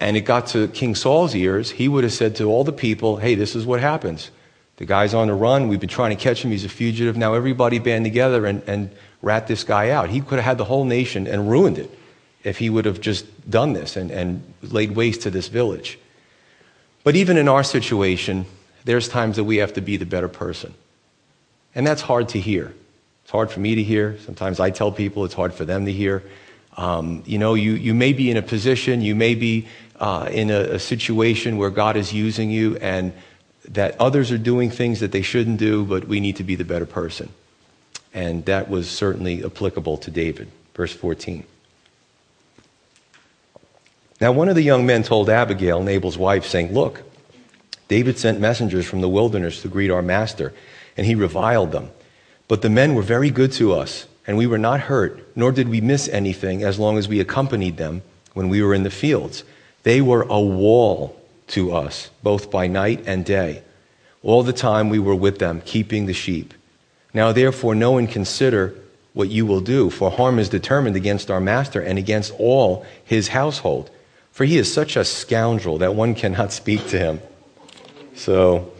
and 0.00 0.16
it 0.16 0.22
got 0.22 0.46
to 0.48 0.68
King 0.68 0.94
Saul's 0.94 1.34
ears, 1.34 1.72
he 1.72 1.88
would 1.88 2.04
have 2.04 2.12
said 2.12 2.36
to 2.36 2.44
all 2.44 2.64
the 2.64 2.72
people, 2.72 3.18
hey, 3.18 3.34
this 3.34 3.54
is 3.54 3.66
what 3.66 3.80
happens. 3.80 4.30
The 4.78 4.86
guy's 4.86 5.12
on 5.12 5.26
the 5.26 5.34
run. 5.34 5.68
We've 5.68 5.78
been 5.78 5.90
trying 5.90 6.16
to 6.16 6.22
catch 6.22 6.42
him. 6.42 6.50
He's 6.50 6.64
a 6.64 6.70
fugitive. 6.70 7.18
Now 7.18 7.34
everybody 7.34 7.78
band 7.78 8.06
together 8.06 8.46
and, 8.46 8.62
and 8.66 8.90
rat 9.20 9.46
this 9.46 9.62
guy 9.62 9.90
out. 9.90 10.08
He 10.08 10.22
could 10.22 10.36
have 10.36 10.44
had 10.44 10.58
the 10.58 10.64
whole 10.64 10.86
nation 10.86 11.26
and 11.26 11.50
ruined 11.50 11.78
it 11.78 11.90
if 12.44 12.56
he 12.56 12.70
would 12.70 12.86
have 12.86 12.98
just 12.98 13.50
done 13.50 13.74
this 13.74 13.96
and, 13.96 14.10
and 14.10 14.42
laid 14.62 14.92
waste 14.92 15.20
to 15.22 15.30
this 15.30 15.48
village. 15.48 15.98
But 17.04 17.14
even 17.14 17.36
in 17.36 17.46
our 17.46 17.62
situation, 17.62 18.46
there's 18.84 19.08
times 19.08 19.36
that 19.36 19.44
we 19.44 19.58
have 19.58 19.74
to 19.74 19.80
be 19.80 19.96
the 19.96 20.06
better 20.06 20.28
person. 20.28 20.74
And 21.74 21.86
that's 21.86 22.02
hard 22.02 22.30
to 22.30 22.40
hear. 22.40 22.74
It's 23.22 23.30
hard 23.30 23.50
for 23.50 23.60
me 23.60 23.74
to 23.76 23.82
hear. 23.82 24.18
Sometimes 24.24 24.58
I 24.58 24.70
tell 24.70 24.90
people 24.90 25.24
it's 25.24 25.34
hard 25.34 25.54
for 25.54 25.64
them 25.64 25.86
to 25.86 25.92
hear. 25.92 26.22
Um, 26.76 27.22
you 27.26 27.38
know, 27.38 27.54
you, 27.54 27.72
you 27.72 27.94
may 27.94 28.12
be 28.12 28.30
in 28.30 28.36
a 28.36 28.42
position, 28.42 29.02
you 29.02 29.14
may 29.14 29.34
be 29.34 29.68
uh, 29.98 30.28
in 30.30 30.50
a, 30.50 30.60
a 30.60 30.78
situation 30.78 31.56
where 31.58 31.70
God 31.70 31.96
is 31.96 32.12
using 32.12 32.50
you 32.50 32.76
and 32.78 33.12
that 33.68 34.00
others 34.00 34.32
are 34.32 34.38
doing 34.38 34.70
things 34.70 35.00
that 35.00 35.12
they 35.12 35.22
shouldn't 35.22 35.58
do, 35.58 35.84
but 35.84 36.08
we 36.08 36.20
need 36.20 36.36
to 36.36 36.44
be 36.44 36.54
the 36.54 36.64
better 36.64 36.86
person. 36.86 37.28
And 38.12 38.44
that 38.46 38.68
was 38.68 38.88
certainly 38.88 39.44
applicable 39.44 39.98
to 39.98 40.10
David. 40.10 40.50
Verse 40.74 40.92
14. 40.92 41.44
Now, 44.20 44.32
one 44.32 44.48
of 44.48 44.54
the 44.54 44.62
young 44.62 44.86
men 44.86 45.02
told 45.02 45.30
Abigail, 45.30 45.82
Nabal's 45.82 46.18
wife, 46.18 46.46
saying, 46.46 46.74
Look, 46.74 47.02
David 47.90 48.18
sent 48.18 48.40
messengers 48.40 48.86
from 48.86 49.02
the 49.02 49.08
wilderness 49.08 49.60
to 49.60 49.68
greet 49.68 49.90
our 49.90 50.00
master, 50.00 50.54
and 50.96 51.06
he 51.06 51.14
reviled 51.14 51.72
them. 51.72 51.90
But 52.48 52.62
the 52.62 52.70
men 52.70 52.94
were 52.94 53.02
very 53.02 53.28
good 53.28 53.52
to 53.52 53.74
us, 53.74 54.06
and 54.26 54.38
we 54.38 54.46
were 54.46 54.56
not 54.56 54.80
hurt, 54.80 55.36
nor 55.36 55.52
did 55.52 55.68
we 55.68 55.82
miss 55.82 56.08
anything 56.08 56.62
as 56.62 56.78
long 56.78 56.96
as 56.96 57.08
we 57.08 57.20
accompanied 57.20 57.76
them 57.76 58.00
when 58.32 58.48
we 58.48 58.62
were 58.62 58.72
in 58.72 58.84
the 58.84 58.90
fields. 58.90 59.44
They 59.82 60.00
were 60.00 60.22
a 60.22 60.40
wall 60.40 61.20
to 61.48 61.72
us, 61.72 62.08
both 62.22 62.50
by 62.50 62.66
night 62.66 63.02
and 63.06 63.24
day. 63.24 63.62
All 64.22 64.42
the 64.42 64.54
time 64.54 64.88
we 64.88 64.98
were 64.98 65.14
with 65.14 65.38
them, 65.38 65.60
keeping 65.66 66.06
the 66.06 66.14
sheep. 66.14 66.54
Now, 67.12 67.32
therefore, 67.32 67.74
know 67.74 67.98
and 67.98 68.08
consider 68.08 68.74
what 69.14 69.28
you 69.28 69.44
will 69.44 69.60
do, 69.60 69.90
for 69.90 70.10
harm 70.10 70.38
is 70.38 70.48
determined 70.48 70.96
against 70.96 71.30
our 71.30 71.40
master 71.40 71.82
and 71.82 71.98
against 71.98 72.32
all 72.38 72.86
his 73.04 73.28
household 73.28 73.90
for 74.32 74.44
he 74.44 74.56
is 74.56 74.72
such 74.72 74.96
a 74.96 75.04
scoundrel 75.04 75.78
that 75.78 75.94
one 75.94 76.14
cannot 76.14 76.52
speak 76.52 76.86
to 76.88 76.98
him. 76.98 77.20
So, 78.20 78.70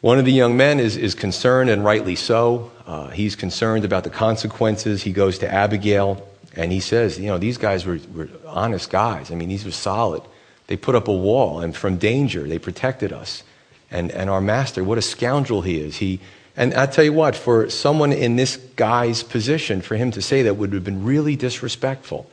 One 0.00 0.18
of 0.18 0.24
the 0.24 0.32
young 0.32 0.56
men 0.56 0.80
is, 0.80 0.96
is 0.96 1.14
concerned, 1.14 1.70
and 1.70 1.84
rightly 1.84 2.16
so. 2.16 2.72
Uh, 2.84 3.10
he's 3.10 3.36
concerned 3.36 3.84
about 3.84 4.02
the 4.02 4.10
consequences. 4.10 5.04
He 5.04 5.12
goes 5.12 5.38
to 5.38 5.52
Abigail 5.52 6.26
and 6.56 6.72
he 6.72 6.80
says, 6.80 7.20
You 7.20 7.26
know, 7.26 7.38
these 7.38 7.58
guys 7.58 7.86
were, 7.86 8.00
were 8.12 8.28
honest 8.44 8.90
guys. 8.90 9.30
I 9.30 9.36
mean, 9.36 9.48
these 9.48 9.64
were 9.64 9.70
solid. 9.70 10.22
They 10.66 10.76
put 10.76 10.96
up 10.96 11.06
a 11.06 11.12
wall, 11.12 11.60
and 11.60 11.76
from 11.76 11.96
danger, 11.96 12.48
they 12.48 12.58
protected 12.58 13.12
us. 13.12 13.44
And, 13.88 14.10
and 14.10 14.28
our 14.28 14.40
master, 14.40 14.82
what 14.82 14.98
a 14.98 15.02
scoundrel 15.02 15.62
he 15.62 15.80
is. 15.80 15.98
He, 15.98 16.18
and 16.56 16.74
I 16.74 16.86
tell 16.86 17.04
you 17.04 17.12
what, 17.12 17.36
for 17.36 17.70
someone 17.70 18.12
in 18.12 18.34
this 18.34 18.56
guy's 18.74 19.22
position, 19.22 19.80
for 19.80 19.94
him 19.94 20.10
to 20.10 20.20
say 20.20 20.42
that 20.42 20.54
would 20.54 20.72
have 20.72 20.82
been 20.82 21.04
really 21.04 21.36
disrespectful. 21.36 22.28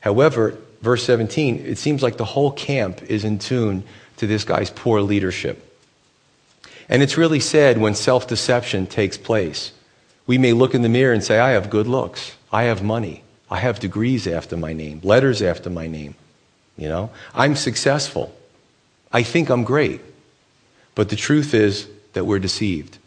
However, 0.00 0.56
verse 0.80 1.04
17, 1.04 1.58
it 1.58 1.76
seems 1.76 2.02
like 2.02 2.16
the 2.16 2.24
whole 2.24 2.52
camp 2.52 3.02
is 3.02 3.22
in 3.22 3.38
tune 3.38 3.84
to 4.16 4.26
this 4.26 4.44
guy's 4.44 4.70
poor 4.70 5.00
leadership. 5.00 5.62
And 6.88 7.02
it's 7.02 7.16
really 7.16 7.40
sad 7.40 7.78
when 7.78 7.94
self 7.94 8.26
deception 8.26 8.86
takes 8.86 9.16
place. 9.16 9.72
We 10.26 10.38
may 10.38 10.52
look 10.52 10.74
in 10.74 10.82
the 10.82 10.88
mirror 10.88 11.12
and 11.12 11.22
say, 11.22 11.38
I 11.38 11.50
have 11.50 11.70
good 11.70 11.86
looks, 11.86 12.34
I 12.52 12.64
have 12.64 12.82
money, 12.82 13.22
I 13.50 13.58
have 13.58 13.78
degrees 13.78 14.26
after 14.26 14.56
my 14.56 14.72
name, 14.72 15.00
letters 15.02 15.42
after 15.42 15.70
my 15.70 15.86
name. 15.86 16.14
You 16.76 16.88
know, 16.88 17.10
I'm 17.34 17.56
successful. 17.56 18.34
I 19.12 19.22
think 19.22 19.48
I'm 19.48 19.64
great. 19.64 20.00
But 20.94 21.08
the 21.08 21.16
truth 21.16 21.54
is 21.54 21.88
that 22.12 22.24
we're 22.24 22.38
deceived 22.38 22.98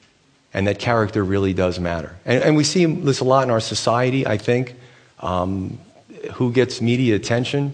and 0.54 0.68
that 0.68 0.80
character 0.80 1.24
really 1.24 1.54
does 1.54 1.80
matter. 1.80 2.16
And, 2.26 2.44
and 2.44 2.56
we 2.56 2.64
see 2.64 2.86
this 2.86 3.20
a 3.20 3.24
lot 3.24 3.44
in 3.44 3.52
our 3.52 3.60
society, 3.60 4.26
I 4.26 4.38
think. 4.38 4.76
Um, 5.20 5.80
who 6.34 6.52
gets 6.52 6.82
media 6.82 7.16
attention? 7.16 7.74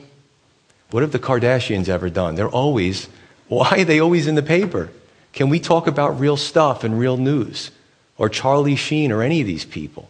What 0.92 1.02
have 1.02 1.12
the 1.12 1.20
Kardashians 1.20 1.90
ever 1.90 2.10
done? 2.10 2.36
They're 2.36 2.50
always, 2.50 3.08
why 3.48 3.70
are 3.80 3.84
they 3.84 4.00
always 4.00 4.28
in 4.28 4.36
the 4.36 4.44
paper? 4.44 4.90
Can 5.34 5.50
we 5.50 5.60
talk 5.60 5.88
about 5.88 6.20
real 6.20 6.38
stuff 6.38 6.84
and 6.84 6.98
real 6.98 7.18
news? 7.18 7.72
Or 8.18 8.30
Charlie 8.30 8.76
Sheen 8.76 9.12
or 9.12 9.22
any 9.22 9.42
of 9.42 9.48
these 9.48 9.66
people? 9.66 10.10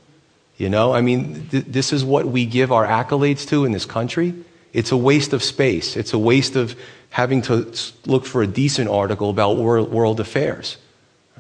You 0.58 0.70
know, 0.70 0.94
I 0.94 1.02
mean, 1.02 1.48
th- 1.50 1.66
this 1.68 1.92
is 1.92 2.06
what 2.06 2.28
we 2.28 2.46
give 2.46 2.72
our 2.72 2.86
accolades 2.86 3.48
to 3.50 3.66
in 3.66 3.72
this 3.72 3.86
country. 3.86 4.34
It's 4.72 4.92
a 4.92 4.98
waste 4.98 5.34
of 5.34 5.44
space. 5.44 5.98
It's 5.98 6.14
a 6.14 6.20
waste 6.20 6.56
of 6.56 6.78
having 7.10 7.42
to 7.44 7.74
look 8.06 8.26
for 8.26 8.42
a 8.42 8.48
decent 8.48 8.90
article 8.90 9.30
about 9.30 9.58
world, 9.58 9.92
world 9.92 10.20
affairs. 10.20 10.78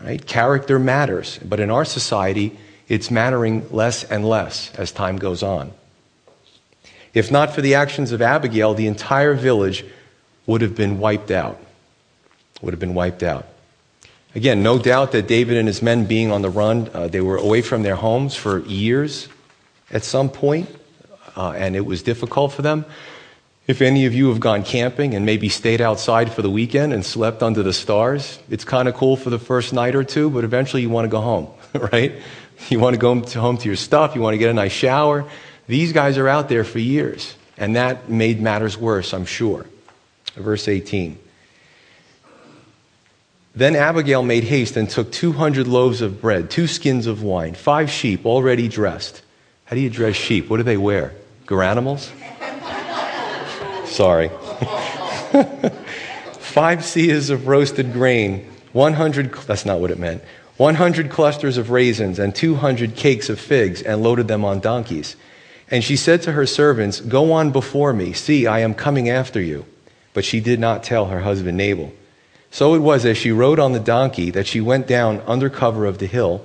Right? 0.01 0.25
Character 0.25 0.79
matters, 0.79 1.39
but 1.43 1.59
in 1.59 1.69
our 1.69 1.85
society, 1.85 2.57
it's 2.87 3.09
mattering 3.09 3.67
less 3.71 4.03
and 4.03 4.27
less 4.27 4.73
as 4.75 4.91
time 4.91 5.17
goes 5.17 5.43
on. 5.43 5.71
If 7.13 7.31
not 7.31 7.55
for 7.55 7.61
the 7.61 7.75
actions 7.75 8.11
of 8.11 8.21
Abigail, 8.21 8.73
the 8.73 8.87
entire 8.87 9.33
village 9.33 9.85
would 10.45 10.61
have 10.61 10.75
been 10.75 10.99
wiped 10.99 11.31
out. 11.31 11.59
Would 12.65 12.73
have 12.73 12.79
been 12.79 12.95
wiped 12.95 13.21
out. 13.21 13.45
Again, 14.33 14.63
no 14.63 14.79
doubt 14.79 15.11
that 15.11 15.27
David 15.27 15.55
and 15.55 15.67
his 15.67 15.83
men 15.83 16.05
being 16.05 16.31
on 16.31 16.41
the 16.41 16.49
run, 16.49 16.89
uh, 16.95 17.07
they 17.07 17.21
were 17.21 17.37
away 17.37 17.61
from 17.61 17.83
their 17.83 17.95
homes 17.95 18.33
for 18.33 18.65
years 18.65 19.27
at 19.91 20.03
some 20.03 20.29
point, 20.29 20.67
uh, 21.37 21.51
and 21.51 21.75
it 21.75 21.85
was 21.85 22.01
difficult 22.01 22.53
for 22.53 22.63
them. 22.63 22.83
If 23.67 23.83
any 23.83 24.07
of 24.07 24.15
you 24.15 24.29
have 24.29 24.39
gone 24.39 24.63
camping 24.63 25.13
and 25.13 25.27
maybe 25.27 25.47
stayed 25.47 25.79
outside 25.79 26.31
for 26.31 26.41
the 26.41 26.49
weekend 26.49 26.91
and 26.91 27.05
slept 27.05 27.43
under 27.43 27.61
the 27.61 27.71
stars, 27.71 28.39
it's 28.49 28.63
kind 28.63 28.87
of 28.87 28.95
cool 28.95 29.15
for 29.15 29.29
the 29.29 29.37
first 29.37 29.71
night 29.71 29.93
or 29.93 30.03
two, 30.03 30.31
but 30.31 30.43
eventually 30.43 30.81
you 30.81 30.89
want 30.89 31.05
to 31.05 31.09
go 31.09 31.21
home, 31.21 31.49
right? 31.93 32.13
You 32.69 32.79
want 32.79 32.95
to 32.95 32.99
go 32.99 33.13
home 33.39 33.59
to 33.59 33.67
your 33.67 33.75
stuff, 33.75 34.15
you 34.15 34.21
want 34.21 34.33
to 34.33 34.39
get 34.39 34.49
a 34.49 34.55
nice 34.55 34.71
shower. 34.71 35.29
These 35.67 35.93
guys 35.93 36.17
are 36.17 36.27
out 36.27 36.49
there 36.49 36.63
for 36.63 36.79
years, 36.79 37.35
and 37.59 37.75
that 37.75 38.09
made 38.09 38.41
matters 38.41 38.75
worse, 38.75 39.13
I'm 39.13 39.25
sure. 39.25 39.67
Verse 40.33 40.67
18. 40.67 41.19
Then 43.55 43.77
Abigail 43.77 44.21
made 44.21 44.43
haste 44.43 44.75
and 44.75 44.89
took 44.89 45.13
200 45.13 45.65
loaves 45.65 46.01
of 46.01 46.19
bread, 46.19 46.51
two 46.51 46.67
skins 46.67 47.07
of 47.07 47.23
wine, 47.23 47.53
five 47.53 47.89
sheep 47.89 48.25
already 48.25 48.67
dressed. 48.67 49.21
How 49.63 49.75
do 49.75 49.81
you 49.81 49.89
dress 49.89 50.15
sheep? 50.15 50.49
What 50.49 50.57
do 50.57 50.63
they 50.63 50.75
wear? 50.75 51.13
Garanimals? 51.45 52.11
Sorry. 53.87 54.27
five 56.39 56.79
seahs 56.79 57.29
of 57.29 57.47
roasted 57.47 57.93
grain, 57.93 58.45
100, 58.73 59.33
that's 59.33 59.65
not 59.65 59.79
what 59.79 59.89
it 59.89 59.99
meant, 59.99 60.21
100 60.57 61.09
clusters 61.09 61.57
of 61.57 61.69
raisins, 61.69 62.19
and 62.19 62.35
200 62.35 62.95
cakes 62.95 63.29
of 63.29 63.39
figs, 63.39 63.81
and 63.81 64.03
loaded 64.03 64.27
them 64.27 64.43
on 64.43 64.59
donkeys. 64.59 65.15
And 65.71 65.83
she 65.83 65.95
said 65.95 66.21
to 66.23 66.33
her 66.33 66.45
servants, 66.45 66.99
Go 66.99 67.31
on 67.31 67.51
before 67.51 67.93
me. 67.93 68.13
See, 68.13 68.47
I 68.47 68.59
am 68.59 68.73
coming 68.73 69.09
after 69.09 69.41
you. 69.41 69.65
But 70.13 70.25
she 70.25 70.39
did 70.39 70.59
not 70.59 70.83
tell 70.83 71.07
her 71.07 71.21
husband 71.21 71.57
Nabal. 71.57 71.91
So 72.55 72.73
it 72.73 72.79
was 72.79 73.05
as 73.05 73.17
she 73.17 73.33
rode 73.33 73.59
on 73.59 73.73
the 73.73 73.81
donkey 73.81 74.31
that 74.31 74.47
she 74.47 74.61
went 74.61 74.87
down 74.87 75.21
under 75.27 75.49
cover 75.49 75.85
of 75.85 75.97
the 75.97 76.05
hill, 76.05 76.41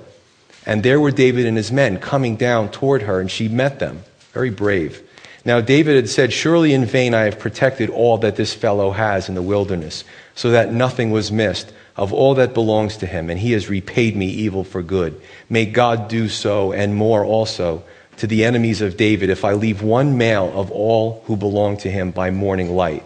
and 0.65 0.83
there 0.83 0.99
were 0.99 1.09
David 1.09 1.45
and 1.45 1.55
his 1.55 1.71
men 1.71 1.99
coming 1.99 2.35
down 2.35 2.69
toward 2.69 3.03
her, 3.03 3.21
and 3.21 3.31
she 3.31 3.47
met 3.47 3.79
them. 3.79 4.03
Very 4.33 4.49
brave. 4.49 5.01
Now 5.45 5.61
David 5.61 5.95
had 5.95 6.09
said, 6.09 6.33
Surely 6.33 6.73
in 6.73 6.83
vain 6.83 7.13
I 7.13 7.21
have 7.21 7.39
protected 7.39 7.89
all 7.89 8.17
that 8.17 8.35
this 8.35 8.53
fellow 8.53 8.91
has 8.91 9.29
in 9.29 9.35
the 9.35 9.41
wilderness, 9.41 10.03
so 10.35 10.51
that 10.51 10.73
nothing 10.73 11.11
was 11.11 11.31
missed 11.31 11.71
of 11.95 12.11
all 12.11 12.33
that 12.33 12.53
belongs 12.53 12.97
to 12.97 13.05
him, 13.05 13.29
and 13.29 13.39
he 13.39 13.53
has 13.53 13.69
repaid 13.69 14.17
me 14.17 14.25
evil 14.25 14.65
for 14.65 14.83
good. 14.83 15.17
May 15.49 15.65
God 15.65 16.09
do 16.09 16.27
so 16.27 16.73
and 16.73 16.93
more 16.93 17.23
also 17.23 17.85
to 18.17 18.27
the 18.27 18.43
enemies 18.43 18.81
of 18.81 18.97
David 18.97 19.29
if 19.29 19.45
I 19.45 19.53
leave 19.53 19.81
one 19.81 20.17
male 20.17 20.51
of 20.59 20.71
all 20.71 21.23
who 21.27 21.37
belong 21.37 21.77
to 21.77 21.89
him 21.89 22.11
by 22.11 22.31
morning 22.31 22.75
light. 22.75 23.05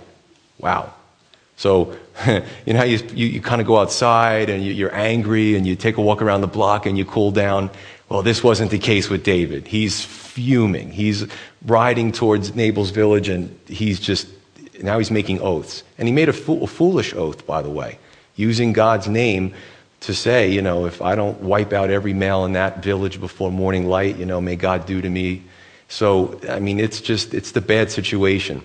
Wow. 0.57 0.91
So, 1.55 1.95
you 2.65 2.73
know 2.73 2.79
how 2.79 2.85
you, 2.85 2.99
you, 3.13 3.27
you 3.27 3.41
kind 3.41 3.61
of 3.61 3.67
go 3.67 3.77
outside 3.77 4.49
and 4.49 4.63
you, 4.63 4.71
you're 4.71 4.95
angry 4.95 5.55
and 5.55 5.67
you 5.67 5.75
take 5.75 5.97
a 5.97 6.01
walk 6.01 6.21
around 6.21 6.41
the 6.41 6.47
block 6.47 6.85
and 6.85 6.97
you 6.97 7.05
cool 7.05 7.31
down? 7.31 7.69
Well, 8.09 8.21
this 8.21 8.43
wasn't 8.43 8.71
the 8.71 8.79
case 8.79 9.09
with 9.09 9.23
David. 9.23 9.67
He's 9.67 10.03
fuming. 10.03 10.91
He's 10.91 11.25
riding 11.65 12.11
towards 12.11 12.55
Nabal's 12.55 12.91
village 12.91 13.29
and 13.29 13.57
he's 13.67 13.99
just, 13.99 14.27
now 14.81 14.97
he's 14.97 15.11
making 15.11 15.41
oaths. 15.41 15.83
And 15.97 16.07
he 16.07 16.13
made 16.13 16.29
a, 16.29 16.33
fool, 16.33 16.63
a 16.63 16.67
foolish 16.67 17.13
oath, 17.13 17.45
by 17.45 17.61
the 17.61 17.69
way, 17.69 17.97
using 18.35 18.73
God's 18.73 19.07
name 19.07 19.53
to 20.01 20.13
say, 20.13 20.51
you 20.51 20.61
know, 20.61 20.85
if 20.85 21.01
I 21.01 21.15
don't 21.15 21.41
wipe 21.41 21.73
out 21.73 21.89
every 21.89 22.13
male 22.13 22.45
in 22.45 22.53
that 22.53 22.83
village 22.83 23.19
before 23.19 23.51
morning 23.51 23.87
light, 23.87 24.17
you 24.17 24.25
know, 24.25 24.39
may 24.39 24.55
God 24.55 24.85
do 24.85 25.01
to 25.01 25.09
me. 25.09 25.41
So, 25.87 26.39
I 26.47 26.59
mean, 26.59 26.79
it's 26.79 27.01
just, 27.01 27.33
it's 27.33 27.51
the 27.51 27.61
bad 27.61 27.91
situation. 27.91 28.61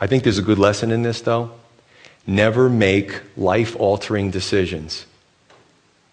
I 0.00 0.06
think 0.06 0.24
there's 0.24 0.38
a 0.38 0.42
good 0.42 0.58
lesson 0.58 0.90
in 0.90 1.02
this, 1.02 1.20
though. 1.20 1.50
Never 2.26 2.68
make 2.68 3.20
life 3.36 3.76
altering 3.76 4.30
decisions 4.30 5.06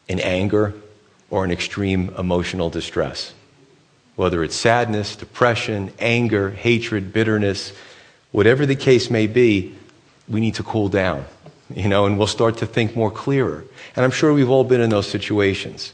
in 0.08 0.20
anger 0.20 0.74
or 1.30 1.44
in 1.44 1.52
extreme 1.52 2.14
emotional 2.18 2.70
distress. 2.70 3.34
Whether 4.16 4.44
it's 4.44 4.56
sadness, 4.56 5.16
depression, 5.16 5.94
anger, 6.00 6.50
hatred, 6.50 7.14
bitterness, 7.14 7.74
whatever 8.32 8.66
the 8.66 8.76
case 8.76 9.10
may 9.10 9.28
be, 9.28 9.76
we 10.28 10.40
need 10.40 10.56
to 10.56 10.64
cool 10.64 10.90
down, 10.90 11.26
you 11.74 11.88
know, 11.88 12.06
and 12.06 12.18
we'll 12.18 12.28
start 12.28 12.58
to 12.58 12.66
think 12.66 12.96
more 12.96 13.12
clearer. 13.12 13.64
And 13.96 14.04
I'm 14.04 14.12
sure 14.12 14.34
we've 14.34 14.50
all 14.50 14.64
been 14.64 14.82
in 14.82 14.90
those 14.90 15.08
situations. 15.08 15.94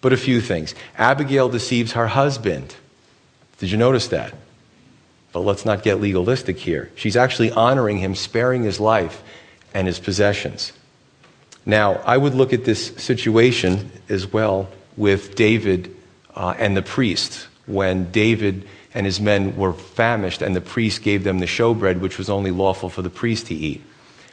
But 0.00 0.12
a 0.12 0.16
few 0.16 0.40
things. 0.40 0.74
Abigail 0.96 1.48
deceives 1.48 1.92
her 1.92 2.06
husband. 2.06 2.74
Did 3.58 3.70
you 3.70 3.76
notice 3.76 4.08
that? 4.08 4.32
But 5.32 5.40
let's 5.40 5.66
not 5.66 5.82
get 5.82 6.00
legalistic 6.00 6.58
here. 6.58 6.90
She's 6.94 7.16
actually 7.16 7.52
honoring 7.52 7.98
him, 7.98 8.14
sparing 8.14 8.62
his 8.62 8.80
life 8.80 9.22
and 9.74 9.86
his 9.86 9.98
possessions. 9.98 10.72
Now, 11.66 11.94
I 12.04 12.16
would 12.16 12.34
look 12.34 12.52
at 12.52 12.64
this 12.64 12.88
situation 12.96 13.90
as 14.08 14.32
well 14.32 14.68
with 14.96 15.34
David 15.34 15.94
uh, 16.34 16.54
and 16.58 16.76
the 16.76 16.82
priest 16.82 17.46
when 17.66 18.10
David 18.10 18.66
and 18.94 19.06
his 19.06 19.20
men 19.20 19.56
were 19.56 19.72
famished 19.72 20.42
and 20.42 20.56
the 20.56 20.60
priest 20.60 21.02
gave 21.02 21.22
them 21.22 21.38
the 21.38 21.46
showbread, 21.46 22.00
which 22.00 22.18
was 22.18 22.28
only 22.28 22.50
lawful 22.50 22.88
for 22.88 23.02
the 23.02 23.10
priest 23.10 23.46
to 23.46 23.54
eat. 23.54 23.82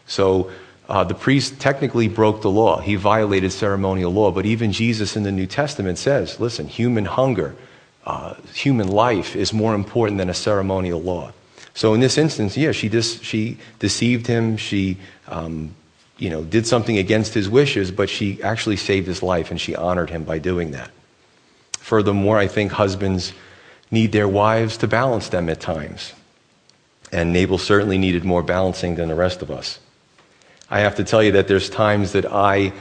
So 0.08 0.52
uh, 0.90 1.04
the 1.04 1.14
priest 1.14 1.60
technically 1.60 2.08
broke 2.08 2.42
the 2.42 2.50
law. 2.50 2.80
He 2.80 2.96
violated 2.96 3.52
ceremonial 3.52 4.12
law. 4.12 4.32
But 4.32 4.46
even 4.46 4.72
Jesus 4.72 5.16
in 5.16 5.24
the 5.24 5.32
New 5.32 5.48
Testament 5.48 5.98
says 5.98 6.40
listen, 6.40 6.68
human 6.68 7.06
hunger, 7.06 7.56
uh, 8.06 8.36
human 8.54 8.88
life 8.88 9.36
is 9.36 9.52
more 9.52 9.76
important 9.76 10.18
than 10.18 10.30
a 10.30 10.34
ceremonial 10.34 11.02
law. 11.02 11.34
So 11.74 11.94
in 11.94 12.00
this 12.00 12.18
instance, 12.18 12.58
yeah, 12.58 12.72
she, 12.72 12.90
dis- 12.90 13.22
she 13.22 13.58
deceived 13.78 14.26
him. 14.26 14.58
She, 14.58 14.98
um, 15.28 15.76
you 16.18 16.30
know, 16.30 16.44
did 16.44 16.66
something 16.66 16.98
against 16.98 17.34
his 17.34 17.50
wishes, 17.50 17.92
but 17.92 18.10
she 18.10 18.42
actually 18.42 18.78
saved 18.78 19.08
his 19.08 19.22
life, 19.22 19.52
and 19.52 19.60
she 19.60 19.76
honored 19.76 20.10
him 20.10 20.24
by 20.24 20.40
doing 20.40 20.72
that. 20.72 20.92
Furthermore, 21.80 22.38
I 22.38 22.48
think 22.48 22.72
husbands 22.72 23.34
need 23.92 24.12
their 24.12 24.28
wives 24.28 24.78
to 24.78 24.88
balance 24.88 25.30
them 25.30 25.50
at 25.50 25.60
times. 25.60 26.14
And 27.12 27.32
Nabal 27.32 27.58
certainly 27.58 27.98
needed 27.98 28.26
more 28.26 28.44
balancing 28.44 28.96
than 28.96 29.08
the 29.08 29.16
rest 29.16 29.42
of 29.42 29.50
us. 29.50 29.80
I 30.70 30.82
have 30.82 30.96
to 30.96 31.04
tell 31.04 31.24
you 31.24 31.32
that 31.34 31.48
there's 31.48 31.70
times 31.70 32.12
that 32.12 32.26
I, 32.26 32.74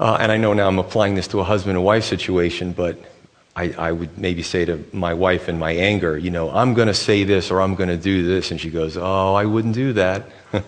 uh, 0.00 0.16
and 0.18 0.32
I 0.32 0.36
know 0.38 0.52
now 0.54 0.66
I'm 0.66 0.80
applying 0.80 1.14
this 1.14 1.28
to 1.28 1.40
a 1.40 1.44
husband 1.44 1.76
and 1.76 1.84
wife 1.84 2.04
situation, 2.04 2.72
but 2.72 2.98
I, 3.54 3.72
I, 3.78 3.92
would 3.92 4.18
maybe 4.18 4.42
say 4.42 4.64
to 4.64 4.82
my 4.92 5.14
wife 5.14 5.48
in 5.48 5.58
my 5.58 5.72
anger, 5.72 6.18
you 6.18 6.30
know, 6.30 6.50
I'm 6.50 6.74
going 6.74 6.88
to 6.88 6.94
say 6.94 7.22
this 7.22 7.50
or 7.50 7.60
I'm 7.60 7.76
going 7.76 7.90
to 7.90 7.96
do 7.96 8.26
this. 8.26 8.50
And 8.50 8.60
she 8.60 8.70
goes, 8.70 8.96
Oh, 8.96 9.34
I 9.34 9.44
wouldn't 9.44 9.74
do 9.74 9.92
that. 9.92 10.24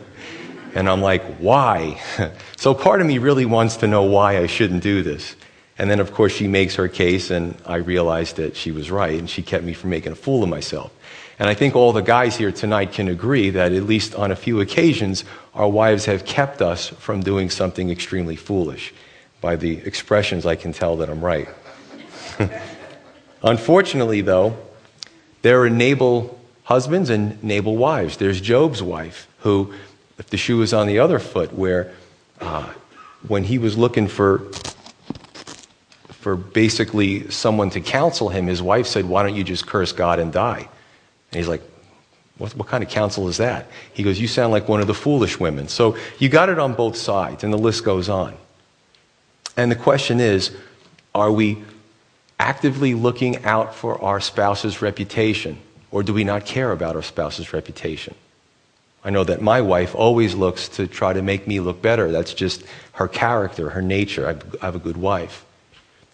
And 0.75 0.89
I'm 0.89 1.01
like, 1.01 1.23
why? 1.37 2.03
so 2.57 2.75
part 2.75 3.01
of 3.01 3.07
me 3.07 3.19
really 3.19 3.47
wants 3.47 3.77
to 3.79 3.87
know 3.87 4.03
why 4.03 4.39
I 4.39 4.47
shouldn't 4.47 4.83
do 4.83 5.03
this. 5.03 5.37
And 5.79 5.91
then, 5.91 6.01
of 6.01 6.13
course, 6.13 6.33
she 6.33 6.47
makes 6.47 6.77
her 6.77 6.89
case, 6.89 7.31
and 7.31 7.57
I 7.67 7.77
realized 7.77 8.37
that 8.37 8.57
she 8.57 8.71
was 8.71 8.91
right, 8.91 9.19
and 9.19 9.29
she 9.29 9.43
kept 9.43 9.65
me 9.65 9.73
from 9.73 9.91
making 9.91 10.13
a 10.13 10.17
fool 10.17 10.43
of 10.43 10.49
myself. 10.49 10.93
And 11.39 11.49
I 11.49 11.55
think 11.55 11.75
all 11.75 11.93
the 11.93 12.01
guys 12.01 12.37
here 12.37 12.53
tonight 12.53 12.93
can 12.93 13.09
agree 13.09 13.51
that, 13.51 13.73
at 13.73 13.83
least 13.85 14.15
on 14.15 14.31
a 14.31 14.37
few 14.37 14.61
occasions, 14.61 15.25
our 15.53 15.69
wives 15.69 16.05
have 16.05 16.25
kept 16.25 16.63
us 16.63 16.89
from 16.89 17.23
doing 17.23 17.51
something 17.51 17.91
extremely 17.91 18.37
foolish. 18.37 18.95
By 19.41 19.57
the 19.57 19.79
expressions, 19.79 20.47
I 20.47 20.55
can 20.55 20.73
tell 20.73 20.97
that 20.99 21.11
I'm 21.11 21.25
right. 21.25 21.49
Unfortunately, 23.43 24.21
though, 24.21 24.57
there 25.43 25.61
are 25.63 25.71
Nabal 25.71 26.39
husbands 26.63 27.11
and 27.11 27.43
Nabal 27.43 27.77
wives. 27.77 28.17
There's 28.17 28.41
Job's 28.41 28.83
wife, 28.83 29.29
who, 29.41 29.75
if 30.19 30.31
the 30.31 30.37
shoe 30.37 30.59
was 30.59 30.73
on 30.73 30.87
the 30.87 30.99
other 30.99 31.19
foot, 31.19 31.53
where 31.53 31.93
uh, 32.41 32.73
when 33.27 33.45
he 33.45 33.59
was 33.59 33.77
looking 33.77 34.09
for 34.09 34.51
for 36.25 36.37
basically 36.37 37.31
someone 37.31 37.69
to 37.69 37.83
counsel 37.83 38.31
him, 38.31 38.47
his 38.47 38.63
wife 38.63 38.87
said, 38.87 39.05
Why 39.05 39.23
don't 39.23 39.35
you 39.35 39.45
just 39.45 39.67
curse 39.67 39.93
God 39.93 40.19
and 40.19 40.33
die? 40.33 40.61
And 40.61 41.39
he's 41.39 41.49
like, 41.49 41.61
what, 42.39 42.57
what, 42.57 42.67
kind 42.67 42.83
of 42.83 42.89
counsel 42.89 43.29
is 43.29 43.37
that? 43.37 43.69
He 43.93 44.03
goes, 44.03 44.19
You 44.19 44.27
sound 44.27 44.51
like 44.51 44.67
one 44.67 44.81
of 44.81 44.87
the 44.87 44.95
foolish 44.95 45.39
women. 45.39 45.69
So 45.69 45.97
you 46.19 46.29
got 46.29 46.49
it 46.49 46.59
on 46.59 46.75
both 46.75 46.97
sides, 46.97 47.45
and 47.45 47.53
the 47.53 47.59
list 47.59 47.85
goes 47.85 48.09
on. 48.09 48.35
And 49.57 49.71
the 49.71 49.77
question 49.77 50.19
is 50.19 50.57
are 51.15 51.31
we 51.31 51.63
actively 52.41 52.95
looking 52.95 53.45
out 53.45 53.75
for 53.75 54.03
our 54.03 54.19
spouse's 54.19 54.83
reputation, 54.83 55.59
or 55.91 56.03
do 56.03 56.13
we 56.13 56.25
not 56.25 56.45
care 56.47 56.73
about 56.73 56.97
our 56.97 57.03
spouse's 57.03 57.53
reputation? 57.53 58.15
I 59.05 59.11
know 59.11 59.25
that 59.25 59.43
my 59.43 59.61
wife 59.61 59.95
always 59.95 60.35
looks 60.35 60.69
to 60.71 60.87
try 60.87 61.13
to 61.13 61.21
make 61.21 61.47
me 61.47 61.61
look 61.61 61.83
better. 61.83 62.11
That's 62.11 62.33
just 62.33 62.65
her 62.93 63.07
character, 63.07 63.71
her 63.71 63.83
nature. 63.83 64.27
I 64.27 64.65
have 64.65 64.75
a 64.75 64.79
good 64.79 64.97
wife. 64.97 65.45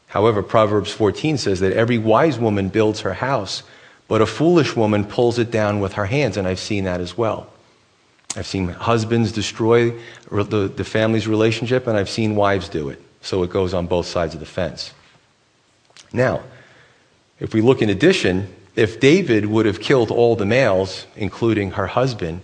However, 0.09 0.43
Proverbs 0.43 0.91
14 0.91 1.39
says 1.39 1.61
that 1.61 1.73
every 1.73 1.99
wise 1.99 2.37
woman 2.37 2.69
builds 2.69 3.01
her 3.01 3.15
house, 3.15 3.63
but 4.09 4.21
a 4.21 4.27
foolish 4.27 4.75
woman 4.75 5.05
pulls 5.05 5.39
it 5.39 5.53
down 5.53 5.79
with 5.79 5.93
her 5.93 6.07
hands, 6.07 6.37
and 6.37 6.49
I've 6.49 6.59
seen 6.59 6.83
that 6.85 7.01
as 7.01 7.17
well. 7.17 7.47
I've 8.37 8.47
seen 8.47 8.69
husbands 8.69 9.31
destroy 9.31 9.93
the, 10.29 10.73
the 10.75 10.85
family's 10.85 11.29
relationship, 11.29 11.87
and 11.87 11.97
I've 11.97 12.11
seen 12.11 12.35
wives 12.35 12.69
do 12.69 12.89
it. 12.89 13.01
So 13.23 13.45
it 13.45 13.51
goes 13.51 13.73
on 13.73 13.87
both 13.87 14.07
sides 14.07 14.35
of 14.35 14.41
the 14.41 14.47
fence. 14.47 14.93
Now, 16.13 16.43
if 17.39 17.55
we 17.55 17.61
look 17.61 17.83
in 17.83 17.91
addition, 17.91 18.53
if 18.75 18.99
David 18.99 19.47
would 19.47 19.67
have 19.67 19.81
killed 19.81 20.11
all 20.11 20.35
the 20.35 20.47
males, 20.47 21.07
including 21.15 21.73
her 21.73 21.87
husband, 21.87 22.41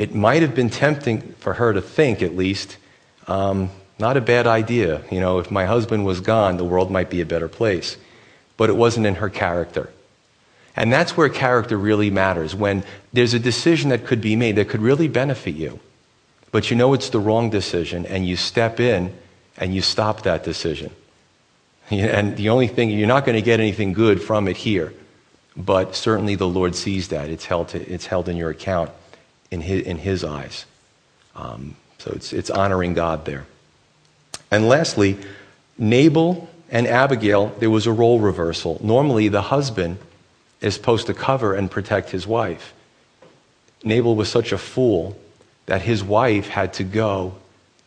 it 0.00 0.14
might 0.14 0.40
have 0.40 0.54
been 0.54 0.70
tempting 0.70 1.20
for 1.40 1.52
her 1.52 1.74
to 1.74 1.82
think, 1.82 2.22
at 2.22 2.34
least, 2.34 2.78
um, 3.26 3.68
not 3.98 4.16
a 4.16 4.22
bad 4.22 4.46
idea. 4.46 5.02
You 5.10 5.20
know, 5.20 5.40
if 5.40 5.50
my 5.50 5.66
husband 5.66 6.06
was 6.06 6.22
gone, 6.22 6.56
the 6.56 6.64
world 6.64 6.90
might 6.90 7.10
be 7.10 7.20
a 7.20 7.26
better 7.26 7.48
place. 7.48 7.98
But 8.56 8.70
it 8.70 8.76
wasn't 8.76 9.04
in 9.04 9.16
her 9.16 9.28
character. 9.28 9.90
And 10.74 10.90
that's 10.90 11.18
where 11.18 11.28
character 11.28 11.76
really 11.76 12.08
matters 12.08 12.54
when 12.54 12.82
there's 13.12 13.34
a 13.34 13.38
decision 13.38 13.90
that 13.90 14.06
could 14.06 14.22
be 14.22 14.36
made 14.36 14.56
that 14.56 14.70
could 14.70 14.80
really 14.80 15.06
benefit 15.06 15.54
you. 15.54 15.80
But 16.50 16.70
you 16.70 16.78
know 16.78 16.94
it's 16.94 17.10
the 17.10 17.20
wrong 17.20 17.50
decision, 17.50 18.06
and 18.06 18.26
you 18.26 18.36
step 18.36 18.80
in 18.80 19.14
and 19.58 19.74
you 19.74 19.82
stop 19.82 20.22
that 20.22 20.44
decision. 20.44 20.92
And 21.90 22.38
the 22.38 22.48
only 22.48 22.68
thing, 22.68 22.88
you're 22.88 23.06
not 23.06 23.26
going 23.26 23.36
to 23.36 23.42
get 23.42 23.60
anything 23.60 23.92
good 23.92 24.22
from 24.22 24.48
it 24.48 24.56
here. 24.56 24.94
But 25.56 25.94
certainly 25.94 26.36
the 26.36 26.48
Lord 26.48 26.74
sees 26.74 27.08
that. 27.08 27.28
It's 27.28 27.44
held, 27.44 27.68
to, 27.70 27.92
it's 27.92 28.06
held 28.06 28.30
in 28.30 28.38
your 28.38 28.48
account 28.48 28.92
in 29.50 29.60
His, 29.60 29.82
in 29.82 29.98
his 29.98 30.24
eyes. 30.24 30.64
Um, 31.34 31.76
so 31.98 32.12
it's, 32.14 32.32
it's 32.32 32.50
honoring 32.50 32.94
God 32.94 33.24
there. 33.24 33.46
And 34.50 34.68
lastly, 34.68 35.18
Nabal 35.78 36.48
and 36.70 36.86
Abigail, 36.86 37.48
there 37.58 37.70
was 37.70 37.86
a 37.86 37.92
role 37.92 38.20
reversal. 38.20 38.80
Normally, 38.82 39.28
the 39.28 39.42
husband 39.42 39.98
is 40.60 40.74
supposed 40.74 41.06
to 41.06 41.14
cover 41.14 41.54
and 41.54 41.70
protect 41.70 42.10
his 42.10 42.26
wife. 42.26 42.74
Nabal 43.82 44.14
was 44.14 44.28
such 44.28 44.52
a 44.52 44.58
fool 44.58 45.18
that 45.66 45.82
his 45.82 46.02
wife 46.04 46.48
had 46.48 46.74
to 46.74 46.84
go 46.84 47.34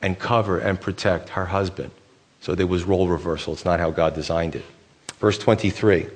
and 0.01 0.17
cover 0.17 0.59
and 0.59 0.79
protect 0.79 1.29
her 1.29 1.45
husband. 1.45 1.91
So 2.41 2.55
there 2.55 2.67
was 2.67 2.83
role 2.83 3.07
reversal. 3.07 3.53
It's 3.53 3.65
not 3.65 3.79
how 3.79 3.91
God 3.91 4.15
designed 4.15 4.55
it. 4.55 4.65
Verse 5.19 5.37
23. 5.37 6.07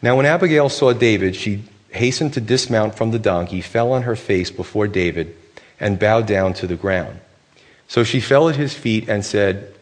Now, 0.00 0.16
when 0.16 0.26
Abigail 0.26 0.68
saw 0.68 0.92
David, 0.92 1.34
she 1.34 1.64
hastened 1.90 2.34
to 2.34 2.40
dismount 2.40 2.94
from 2.94 3.10
the 3.10 3.18
donkey, 3.18 3.60
fell 3.60 3.92
on 3.92 4.02
her 4.02 4.16
face 4.16 4.50
before 4.50 4.88
David, 4.88 5.36
and 5.80 5.98
bowed 5.98 6.26
down 6.26 6.54
to 6.54 6.66
the 6.66 6.76
ground. 6.76 7.20
So 7.86 8.04
she 8.04 8.20
fell 8.20 8.48
at 8.48 8.56
his 8.56 8.74
feet 8.74 9.08
and 9.08 9.24
said, 9.24 9.74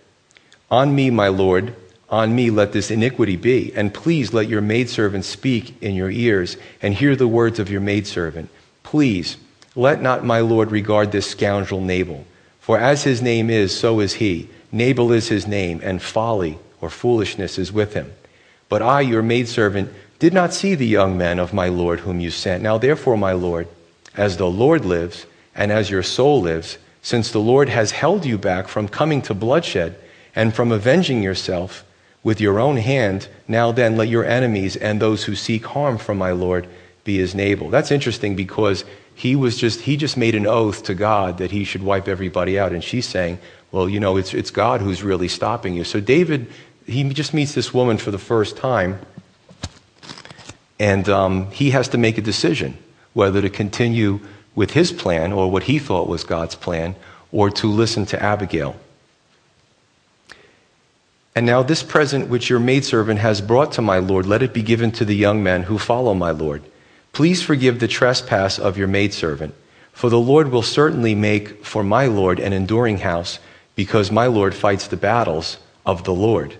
On 0.71 0.95
me, 0.95 1.11
my 1.11 1.29
Lord, 1.29 1.75
on 2.09 2.35
me 2.35 2.51
let 2.51 2.73
this 2.73 2.91
iniquity 2.91 3.37
be, 3.37 3.73
and 3.75 3.93
please 3.93 4.33
let 4.33 4.49
your 4.49 4.61
maidservant 4.61 5.25
speak 5.25 5.81
in 5.83 5.95
your 5.95 6.11
ears, 6.11 6.57
and 6.81 6.95
hear 6.95 7.17
the 7.17 7.27
words 7.27 7.59
of 7.59 7.71
your 7.71 7.81
maidservant. 7.81 8.49
Please, 8.85 9.37
let 9.75 10.01
not 10.01 10.25
my 10.25 10.41
Lord 10.41 10.71
regard 10.71 11.11
this 11.11 11.29
scoundrel 11.29 11.81
Nabal, 11.81 12.25
for 12.61 12.79
as 12.79 13.03
his 13.03 13.21
name 13.21 13.51
is, 13.51 13.77
so 13.77 14.01
is 14.01 14.15
he. 14.15 14.49
Nabal 14.71 15.13
is 15.13 15.29
his 15.29 15.47
name, 15.47 15.81
and 15.83 16.01
folly 16.01 16.59
or 16.81 16.91
foolishness 16.91 17.59
is 17.59 17.73
with 17.73 17.95
him. 17.95 18.13
But 18.69 18.83
I, 18.83 19.01
your 19.01 19.23
maidservant, 19.23 19.93
did 20.19 20.33
not 20.33 20.55
see 20.55 20.75
the 20.75 20.87
young 20.87 21.19
men 21.19 21.39
of 21.39 21.53
my 21.53 21.69
Lord 21.69 22.01
whom 22.01 22.21
you 22.21 22.31
sent. 22.31 22.63
Now 22.63 22.79
therefore, 22.79 23.17
my 23.17 23.33
Lord, 23.33 23.69
as 24.15 24.37
the 24.37 24.49
Lord 24.49 24.85
lives, 24.85 25.27
and 25.55 25.73
as 25.73 25.91
your 25.91 26.03
soul 26.03 26.43
lives, 26.43 26.79
since 27.03 27.31
the 27.31 27.41
Lord 27.41 27.69
has 27.69 27.93
held 27.93 28.25
you 28.25 28.39
back 28.39 28.69
from 28.69 28.89
coming 28.89 29.23
to 29.23 29.35
bloodshed 29.35 29.97
and 30.35 30.55
from 30.55 30.73
avenging 30.73 31.23
yourself 31.23 31.85
with 32.23 32.41
your 32.41 32.59
own 32.59 32.77
hand, 32.77 33.29
now 33.47 33.73
then 33.73 33.97
let 33.97 34.09
your 34.09 34.25
enemies 34.25 34.77
and 34.77 35.01
those 35.01 35.25
who 35.25 35.35
seek 35.35 35.65
harm 35.67 35.97
from 35.97 36.19
my 36.19 36.33
Lord 36.33 36.69
be 37.05 37.19
his 37.19 37.35
Nabal. 37.35 37.71
That's 37.71 37.93
interesting 37.93 38.35
because 38.35 38.85
he 39.15 39.37
was 39.37 39.57
just 39.57 39.81
he 39.83 39.97
just 39.97 40.17
made 40.17 40.35
an 40.35 40.47
oath 40.47 40.83
to 40.85 40.95
God 40.95 41.39
that 41.39 41.53
he 41.53 41.65
should 41.65 41.83
wipe 41.83 42.09
everybody 42.09 42.59
out, 42.59 42.73
and 42.73 42.85
she's 42.85 43.07
saying, 43.07 43.39
well, 43.73 43.89
you 43.89 44.01
know, 44.01 44.17
it's 44.17 44.35
it's 44.35 44.51
God 44.51 44.81
who's 44.81 45.03
really 45.03 45.29
stopping 45.29 45.75
you. 45.75 45.85
So 45.85 46.01
David, 46.01 46.49
he 46.87 47.05
just 47.11 47.33
meets 47.33 47.55
this 47.55 47.73
woman 47.73 47.97
for 47.97 48.11
the 48.11 48.19
first 48.19 48.57
time, 48.57 48.99
and 50.79 51.09
um, 51.09 51.51
he 51.51 51.71
has 51.71 51.89
to 51.89 51.99
make 51.99 52.19
a 52.19 52.23
decision 52.23 52.77
whether 53.15 53.41
to 53.41 53.49
continue 53.49 54.21
with 54.55 54.73
his 54.73 54.93
plan, 54.93 55.33
or 55.33 55.51
what 55.51 55.65
he 55.65 55.79
thought 55.79 56.09
was 56.09 56.25
God's 56.25 56.55
plan, 56.55 56.95
or 57.33 57.51
to 57.51 57.67
listen 57.67 58.07
to 58.07 58.23
Abigail. 58.23 58.77
And 61.35 61.45
now 61.45 61.63
this 61.63 61.83
present 61.83 62.29
which 62.29 62.49
your 62.49 62.59
maidservant 62.59 63.21
has 63.21 63.43
brought 63.43 63.73
to 63.73 63.83
my 63.83 63.99
Lord, 63.99 64.27
let 64.27 64.43
it 64.43 64.55
be 64.55 64.63
given 64.63 64.93
to 64.93 65.05
the 65.05 65.17
young 65.17 65.43
men 65.43 65.65
who 65.65 65.79
follow 65.79 66.15
my 66.15 66.31
Lord. 66.31 66.63
Please 67.13 67.43
forgive 67.43 67.81
the 67.81 67.89
trespass 67.89 68.59
of 68.59 68.77
your 68.77 68.89
maidservant, 68.89 69.55
for 69.93 70.11
the 70.11 70.19
Lord 70.19 70.51
will 70.51 70.63
certainly 70.63 71.15
make 71.15 71.65
for 71.65 71.83
my 71.83 72.07
Lord 72.07 72.39
an 72.39 72.53
enduring 72.53 72.99
house, 72.99 73.39
because 73.75 74.11
my 74.11 74.27
Lord 74.27 74.55
fights 74.55 74.89
the 74.89 74.97
battles 74.97 75.57
of 75.87 76.05
the 76.05 76.15
Lord. 76.15 76.57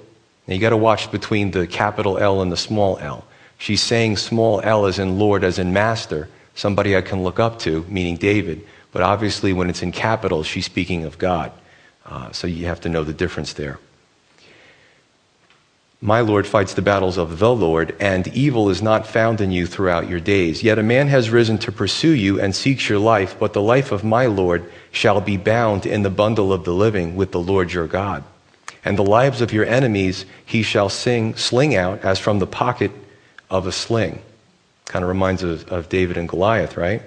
Now 0.47 0.55
you 0.55 0.61
got 0.61 0.71
to 0.71 0.77
watch 0.77 1.11
between 1.11 1.51
the 1.51 1.67
capital 1.67 2.17
L 2.17 2.41
and 2.41 2.51
the 2.51 2.57
small 2.57 2.99
l. 2.99 3.26
She's 3.59 3.83
saying 3.83 4.19
small 4.19 4.61
l 4.63 4.87
as 4.87 4.99
in 4.99 5.19
Lord, 5.19 5.45
as 5.45 5.59
in 5.59 5.73
master, 5.73 6.29
somebody 6.55 6.97
I 6.97 7.03
can 7.03 7.23
look 7.23 7.39
up 7.39 7.59
to, 7.61 7.85
meaning 7.89 8.17
David. 8.17 8.67
But 8.93 9.03
obviously, 9.03 9.53
when 9.53 9.69
it's 9.69 9.83
in 9.83 9.93
capitals, 9.93 10.47
she's 10.47 10.67
speaking 10.67 11.05
of 11.05 11.19
God. 11.19 11.53
Uh, 12.05 12.31
so 12.33 12.47
you 12.47 12.67
have 12.67 12.81
to 12.83 12.89
know 12.89 13.05
the 13.05 13.13
difference 13.13 13.53
there. 13.55 13.79
My 16.01 16.21
Lord 16.21 16.47
fights 16.47 16.75
the 16.75 16.83
battles 16.83 17.17
of 17.17 17.39
the 17.39 17.55
Lord, 17.55 17.97
and 17.99 18.29
evil 18.29 18.69
is 18.69 18.83
not 18.83 19.07
found 19.07 19.41
in 19.41 19.51
you 19.51 19.67
throughout 19.67 20.09
your 20.09 20.21
days. 20.21 20.63
Yet 20.63 20.79
a 20.79 20.83
man 20.83 21.09
has 21.09 21.31
risen 21.31 21.57
to 21.59 21.73
pursue 21.73 22.13
you 22.13 22.39
and 22.39 22.55
seeks 22.55 22.89
your 22.89 22.99
life, 22.99 23.37
but 23.39 23.55
the 23.55 23.63
life 23.63 23.93
of 23.93 24.05
my 24.05 24.27
Lord 24.27 24.71
shall 24.93 25.21
be 25.23 25.39
bound 25.39 25.87
in 25.87 26.03
the 26.03 26.11
bundle 26.11 26.53
of 26.53 26.65
the 26.65 26.75
living 26.75 27.17
with 27.17 27.33
the 27.33 27.41
Lord 27.41 27.73
your 27.73 27.87
God. 27.87 28.23
And 28.85 28.99
the 28.99 29.03
lives 29.03 29.41
of 29.41 29.53
your 29.53 29.65
enemies 29.65 30.27
he 30.45 30.63
shall 30.63 30.91
sing, 30.91 31.35
sling 31.35 31.75
out 31.75 32.05
as 32.05 32.19
from 32.19 32.39
the 32.39 32.47
pocket 32.47 32.93
of 33.51 33.67
a 33.67 33.73
sling. 33.73 34.21
Kind 34.87 35.03
of 35.03 35.09
reminds 35.09 35.43
of, 35.43 35.69
of 35.69 35.89
David 35.89 36.17
and 36.17 36.29
Goliath, 36.29 36.77
right? 36.77 37.03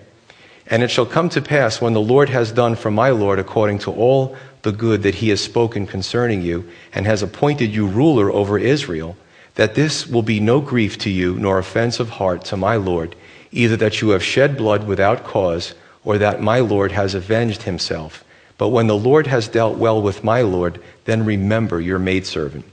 And 0.68 0.84
it 0.84 0.92
shall 0.92 1.06
come 1.06 1.30
to 1.30 1.42
pass 1.42 1.82
when 1.82 1.94
the 1.94 2.02
Lord 2.02 2.30
has 2.30 2.52
done 2.52 2.76
for 2.76 2.92
my 2.92 3.10
Lord 3.10 3.40
according 3.40 3.80
to 3.80 3.92
all 3.92 4.36
the 4.62 4.72
good 4.72 5.04
that 5.04 5.16
he 5.16 5.30
has 5.30 5.42
spoken 5.42 5.88
concerning 5.88 6.42
you, 6.42 6.70
and 6.94 7.06
has 7.06 7.24
appointed 7.24 7.74
you 7.74 7.88
ruler 7.88 8.30
over 8.30 8.58
Israel, 8.58 9.16
that 9.56 9.76
this 9.76 10.06
will 10.06 10.22
be 10.22 10.40
no 10.40 10.60
grief 10.60 10.98
to 11.00 11.10
you, 11.10 11.36
nor 11.36 11.60
offense 11.60 12.00
of 12.00 12.10
heart 12.10 12.44
to 12.46 12.58
my 12.58 12.76
Lord, 12.76 13.16
either 13.52 13.78
that 13.78 14.02
you 14.02 14.10
have 14.10 14.24
shed 14.24 14.58
blood 14.58 14.86
without 14.86 15.24
cause, 15.24 15.74
or 16.04 16.18
that 16.18 16.42
my 16.42 16.60
Lord 16.60 16.92
has 16.92 17.16
avenged 17.16 17.64
himself. 17.64 18.24
But 18.58 18.70
when 18.70 18.88
the 18.88 18.98
Lord 18.98 19.28
has 19.28 19.48
dealt 19.48 19.78
well 19.78 20.02
with 20.02 20.24
my 20.24 20.42
Lord, 20.42 20.82
then 21.06 21.26
remember 21.26 21.80
your 21.80 22.00
maidservant. 22.00 22.66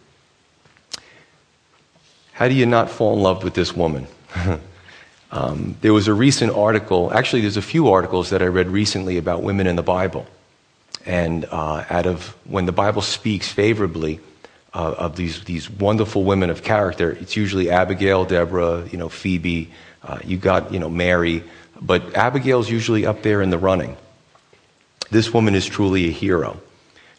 How 2.37 2.49
do 2.49 2.55
you 2.55 2.66
not 2.66 2.90
fall 2.90 3.14
in 3.14 3.22
love 3.22 3.42
with 3.42 3.55
this 3.55 3.75
woman? 3.75 4.07
Um, 5.33 5.77
there 5.81 5.92
was 5.92 6.07
a 6.07 6.14
recent 6.14 6.53
article, 6.53 7.12
actually, 7.12 7.42
there's 7.42 7.57
a 7.57 7.62
few 7.62 7.88
articles 7.88 8.31
that 8.31 8.42
I 8.42 8.46
read 8.46 8.68
recently 8.68 9.18
about 9.18 9.42
women 9.42 9.66
in 9.66 9.75
the 9.75 9.83
Bible. 9.83 10.25
And 11.05 11.44
uh, 11.51 11.85
out 11.90 12.07
of 12.07 12.29
when 12.44 12.64
the 12.64 12.72
Bible 12.72 13.03
speaks 13.03 13.49
favorably 13.49 14.20
uh, 14.72 14.94
of 14.96 15.16
these, 15.16 15.42
these 15.42 15.68
wonderful 15.68 16.22
women 16.22 16.49
of 16.49 16.62
character, 16.62 17.11
it's 17.11 17.35
usually 17.37 17.70
Abigail, 17.70 18.25
Deborah, 18.25 18.88
you 18.90 18.96
know, 18.96 19.09
Phoebe, 19.09 19.72
uh, 20.05 20.20
you 20.25 20.37
got, 20.37 20.72
you 20.72 20.79
know, 20.79 20.88
Mary, 20.88 21.42
but 21.83 22.14
Abigail's 22.14 22.70
usually 22.70 23.05
up 23.05 23.22
there 23.22 23.42
in 23.42 23.51
the 23.51 23.59
running. 23.59 23.96
This 25.11 25.35
woman 25.35 25.57
is 25.57 25.66
truly 25.66 26.07
a 26.07 26.12
hero. 26.12 26.61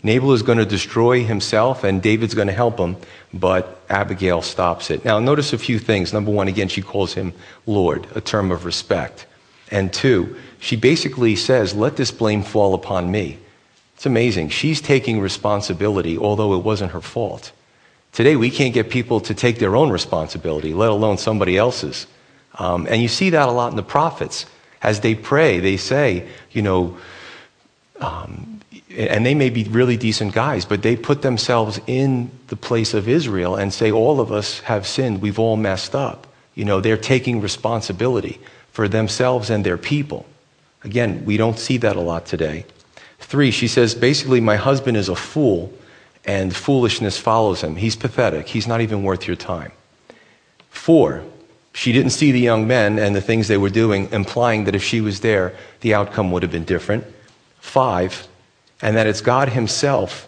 Nabal 0.04 0.34
is 0.34 0.44
going 0.44 0.60
to 0.60 0.66
destroy 0.66 1.24
himself, 1.24 1.84
and 1.84 2.02
David's 2.02 2.36
going 2.36 2.48
to 2.48 2.54
help 2.54 2.80
him, 2.80 2.98
but 3.34 3.82
Abigail 3.90 4.42
stops 4.42 4.92
it. 4.92 5.04
Now, 5.04 5.20
notice 5.20 5.54
a 5.54 5.58
few 5.58 5.80
things. 5.80 6.14
Number 6.14 6.32
one, 6.32 6.48
again, 6.48 6.68
she 6.68 6.82
calls 6.82 7.14
him 7.14 7.34
Lord, 7.66 8.08
a 8.14 8.22
term 8.22 8.52
of 8.52 8.64
respect. 8.64 9.26
And 9.72 9.92
two, 9.92 10.38
she 10.60 10.76
basically 10.76 11.36
says, 11.36 11.74
Let 11.74 11.98
this 11.98 12.12
blame 12.12 12.44
fall 12.44 12.74
upon 12.74 13.12
me. 13.12 13.40
It's 13.96 14.06
amazing. 14.06 14.50
She's 14.50 14.80
taking 14.80 15.20
responsibility, 15.20 16.18
although 16.18 16.54
it 16.54 16.64
wasn't 16.64 16.92
her 16.92 17.02
fault. 17.02 17.52
Today, 18.12 18.36
we 18.36 18.52
can't 18.52 18.74
get 18.74 18.90
people 18.90 19.20
to 19.22 19.34
take 19.34 19.60
their 19.60 19.76
own 19.76 19.90
responsibility, 19.90 20.74
let 20.74 20.92
alone 20.92 21.18
somebody 21.18 21.58
else's. 21.58 22.08
Um, 22.56 22.88
and 22.88 23.02
you 23.02 23.08
see 23.08 23.32
that 23.32 23.50
a 23.50 23.52
lot 23.52 23.72
in 23.72 23.76
the 23.76 23.84
prophets. 23.84 24.46
As 24.82 25.00
they 25.00 25.16
pray, 25.16 25.60
they 25.60 25.78
say, 25.78 26.28
you 26.52 26.62
know, 26.62 26.98
um, 28.00 28.57
and 28.98 29.24
they 29.24 29.36
may 29.36 29.52
be 29.52 29.64
really 29.66 29.96
decent 29.96 30.34
guys, 30.34 30.66
but 30.66 30.82
they 30.82 30.96
put 30.96 31.22
themselves 31.22 31.80
in 31.86 32.32
the 32.48 32.56
place 32.56 32.96
of 32.96 33.08
Israel 33.08 33.56
and 33.56 33.72
say, 33.72 33.92
all 33.92 34.20
of 34.20 34.32
us 34.32 34.60
have 34.62 34.88
sinned, 34.88 35.22
we've 35.22 35.38
all 35.38 35.56
messed 35.56 35.94
up. 35.94 36.26
You 36.56 36.66
know, 36.66 36.82
they're 36.82 36.98
taking 36.98 37.40
responsibility 37.40 38.40
for 38.72 38.88
themselves 38.88 39.52
and 39.52 39.64
their 39.64 39.78
people. 39.78 40.26
Again, 40.84 41.26
we 41.26 41.38
don't 41.38 41.60
see 41.60 41.78
that 41.78 41.96
a 41.96 42.02
lot 42.02 42.26
today. 42.26 42.66
Three, 43.20 43.52
she 43.52 43.68
says, 43.68 43.94
basically, 43.94 44.42
my 44.42 44.56
husband 44.56 44.98
is 44.98 45.10
a 45.10 45.16
fool 45.16 45.72
and 46.26 46.56
foolishness 46.56 47.20
follows 47.20 47.62
him. 47.62 47.76
He's 47.76 47.96
pathetic. 47.96 48.48
He's 48.48 48.68
not 48.68 48.82
even 48.82 49.04
worth 49.04 49.28
your 49.28 49.36
time. 49.36 49.72
Four, 50.70 51.24
she 51.74 51.92
didn't 51.92 52.12
see 52.12 52.32
the 52.32 52.40
young 52.40 52.68
men 52.68 52.98
and 52.98 53.16
the 53.16 53.22
things 53.22 53.48
they 53.48 53.58
were 53.58 53.70
doing, 53.70 54.10
implying 54.12 54.64
that 54.64 54.74
if 54.74 54.84
she 54.84 55.02
was 55.02 55.20
there, 55.20 55.56
the 55.82 55.94
outcome 55.94 56.32
would 56.32 56.42
have 56.42 56.52
been 56.52 56.66
different. 56.66 57.06
Five, 57.60 58.28
and 58.82 58.96
that 58.96 59.08
it's 59.08 59.22
God 59.22 59.50
Himself 59.50 60.28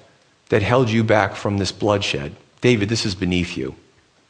that 0.50 0.62
held 0.62 0.90
you 0.90 1.04
back 1.04 1.36
from 1.36 1.58
this 1.58 1.72
bloodshed. 1.72 2.36
David, 2.62 2.90
this 2.90 3.06
is 3.06 3.16
beneath 3.16 3.56
you. 3.56 3.76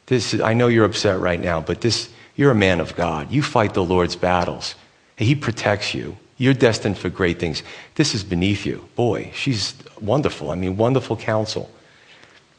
This 0.06 0.34
is, 0.34 0.40
I 0.40 0.54
know 0.54 0.68
you're 0.68 0.84
upset 0.84 1.20
right 1.20 1.40
now, 1.40 1.60
but 1.60 1.80
this, 1.80 2.10
you're 2.36 2.50
a 2.50 2.54
man 2.54 2.80
of 2.80 2.94
God. 2.96 3.30
You 3.30 3.42
fight 3.42 3.74
the 3.74 3.84
Lord's 3.84 4.16
battles. 4.16 4.74
He 5.16 5.34
protects 5.34 5.94
you. 5.94 6.16
You're 6.36 6.54
destined 6.54 6.98
for 6.98 7.10
great 7.10 7.38
things. 7.38 7.62
This 7.96 8.14
is 8.14 8.24
beneath 8.24 8.64
you. 8.64 8.88
Boy, 8.96 9.30
she's 9.34 9.74
wonderful. 10.00 10.50
I 10.50 10.54
mean, 10.54 10.76
wonderful 10.76 11.16
counsel. 11.16 11.70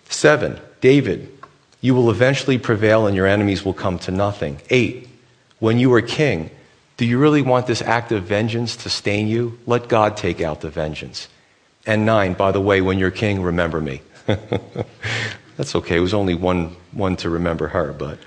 Seven, 0.07 0.59
David, 0.81 1.31
you 1.81 1.95
will 1.95 2.11
eventually 2.11 2.59
prevail 2.59 3.07
and 3.07 3.15
your 3.15 3.25
enemies 3.25 3.65
will 3.65 3.73
come 3.73 3.97
to 3.99 4.11
nothing. 4.11 4.61
Eight, 4.69 5.09
when 5.59 5.79
you 5.79 5.89
were 5.89 6.01
king, 6.01 6.51
do 6.97 7.05
you 7.05 7.17
really 7.17 7.41
want 7.41 7.65
this 7.65 7.81
act 7.81 8.11
of 8.11 8.23
vengeance 8.23 8.75
to 8.77 8.89
stain 8.89 9.27
you? 9.27 9.57
Let 9.65 9.87
God 9.87 10.15
take 10.15 10.41
out 10.41 10.61
the 10.61 10.69
vengeance. 10.69 11.27
And 11.85 12.05
nine, 12.05 12.33
by 12.33 12.51
the 12.51 12.61
way, 12.61 12.81
when 12.81 12.99
you're 12.99 13.11
king, 13.11 13.41
remember 13.41 13.81
me. 13.81 14.01
That's 15.57 15.75
okay. 15.75 15.97
It 15.97 16.01
was 16.01 16.13
only 16.13 16.35
one, 16.35 16.75
one 16.91 17.15
to 17.17 17.29
remember 17.29 17.67
her, 17.69 17.93
but. 17.93 18.19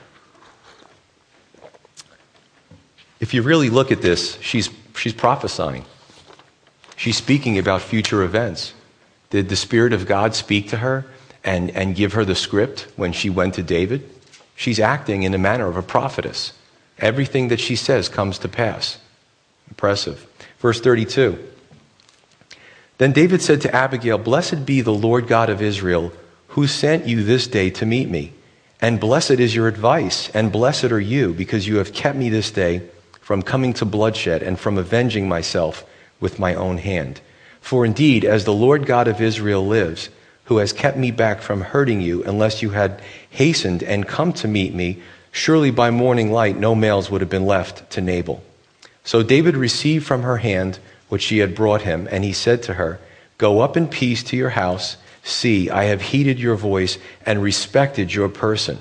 If 3.21 3.33
you 3.33 3.43
really 3.43 3.71
look 3.71 3.91
at 3.91 4.03
this, 4.03 4.39
she's 4.41 4.69
she's 4.97 5.13
prophesying. 5.13 5.85
She's 6.97 7.17
speaking 7.17 7.59
about 7.59 7.83
future 7.83 8.23
events. 8.23 8.75
Did 9.31 9.49
the 9.49 9.57
Spirit 9.57 9.93
of 9.93 10.07
God 10.07 10.35
speak 10.35 10.69
to 10.71 10.77
her 10.79 11.07
and, 11.43 11.71
and 11.71 11.97
give 11.97 12.13
her 12.13 12.25
the 12.25 12.35
script 12.35 12.87
when 12.97 13.13
she 13.13 13.31
went 13.31 13.55
to 13.55 13.63
David? 13.63 14.09
She's 14.57 14.79
acting 14.79 15.25
in 15.25 15.33
the 15.33 15.39
manner 15.39 15.69
of 15.69 15.77
a 15.77 15.83
prophetess. 15.83 16.53
Everything 16.99 17.49
that 17.49 17.61
she 17.61 17.75
says 17.77 18.09
comes 18.09 18.39
to 18.39 18.49
pass. 18.49 18.99
Impressive. 19.69 20.27
Verse 20.59 20.81
32. 20.81 21.39
Then 22.99 23.13
David 23.13 23.43
said 23.43 23.61
to 23.63 23.75
Abigail, 23.75 24.19
Blessed 24.19 24.65
be 24.65 24.81
the 24.81 24.93
Lord 24.93 25.27
God 25.27 25.51
of 25.51 25.61
Israel, 25.61 26.13
who 26.49 26.67
sent 26.67 27.07
you 27.07 27.25
this 27.25 27.47
day 27.47 27.71
to 27.71 27.87
meet 27.87 28.09
me. 28.09 28.33
And 28.81 29.01
blessed 29.01 29.33
is 29.33 29.55
your 29.55 29.67
advice, 29.67 30.29
and 30.31 30.53
blessed 30.53 30.85
are 30.85 31.01
you, 31.01 31.33
because 31.33 31.67
you 31.67 31.77
have 31.79 31.93
kept 31.93 32.17
me 32.17 32.29
this 32.29 32.51
day 32.51 32.83
from 33.21 33.43
coming 33.43 33.73
to 33.75 33.85
bloodshed 33.85 34.43
and 34.43 34.59
from 34.59 34.79
avenging 34.79 35.29
myself 35.29 35.85
with 36.21 36.39
my 36.39 36.55
own 36.55 36.79
hand. 36.79 37.21
For 37.61 37.85
indeed, 37.85 38.25
as 38.25 38.45
the 38.45 38.53
Lord 38.53 38.87
God 38.87 39.09
of 39.09 39.21
Israel 39.21 39.67
lives, 39.67 40.11
who 40.45 40.59
has 40.59 40.73
kept 40.73 40.97
me 40.97 41.11
back 41.11 41.41
from 41.41 41.63
hurting 41.63 42.01
you, 42.01 42.23
unless 42.25 42.63
you 42.63 42.71
had 42.71 43.01
hastened 43.31 43.83
and 43.83 44.07
come 44.07 44.33
to 44.35 44.47
meet 44.47 44.75
me, 44.75 45.03
surely 45.33 45.71
by 45.71 45.91
morning 45.91 46.31
light 46.31 46.59
no 46.59 46.75
males 46.75 47.11
would 47.11 47.23
have 47.23 47.31
been 47.31 47.47
left 47.47 47.91
to 47.91 48.01
Nabal. 48.01 48.45
So 49.03 49.23
David 49.23 49.57
received 49.57 50.07
from 50.07 50.23
her 50.23 50.37
hand 50.37 50.79
what 51.15 51.23
she 51.23 51.39
had 51.39 51.55
brought 51.55 51.83
him, 51.83 52.09
and 52.11 52.25
he 52.25 52.33
said 52.33 52.61
to 52.61 52.75
her, 52.75 52.99
Go 53.39 53.61
up 53.61 53.77
in 53.77 53.87
peace 53.87 54.25
to 54.25 54.37
your 54.37 54.51
house. 54.51 54.97
See, 55.23 55.71
I 55.71 55.85
have 55.85 56.03
heeded 56.03 56.41
your 56.41 56.57
voice 56.57 56.99
and 57.25 57.41
respected 57.41 58.13
your 58.13 58.29
person. 58.29 58.79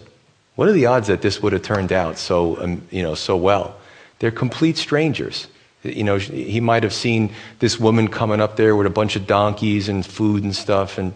What 0.55 0.67
are 0.67 0.71
the 0.71 0.87
odds 0.87 1.09
that 1.09 1.21
this 1.21 1.43
would 1.43 1.53
have 1.53 1.61
turned 1.61 1.93
out 1.93 2.17
so, 2.17 2.59
um, 2.59 2.87
you 2.89 3.03
know, 3.03 3.13
so 3.13 3.37
well? 3.37 3.75
They're 4.17 4.31
complete 4.31 4.77
strangers. 4.77 5.45
You 5.83 6.03
know, 6.03 6.17
he 6.17 6.59
might 6.59 6.81
have 6.81 6.93
seen 6.93 7.35
this 7.59 7.79
woman 7.79 8.07
coming 8.07 8.41
up 8.41 8.57
there 8.57 8.75
with 8.75 8.87
a 8.87 8.95
bunch 9.01 9.15
of 9.15 9.27
donkeys 9.27 9.87
and 9.87 10.03
food 10.03 10.43
and 10.43 10.55
stuff, 10.55 10.97
and, 10.97 11.13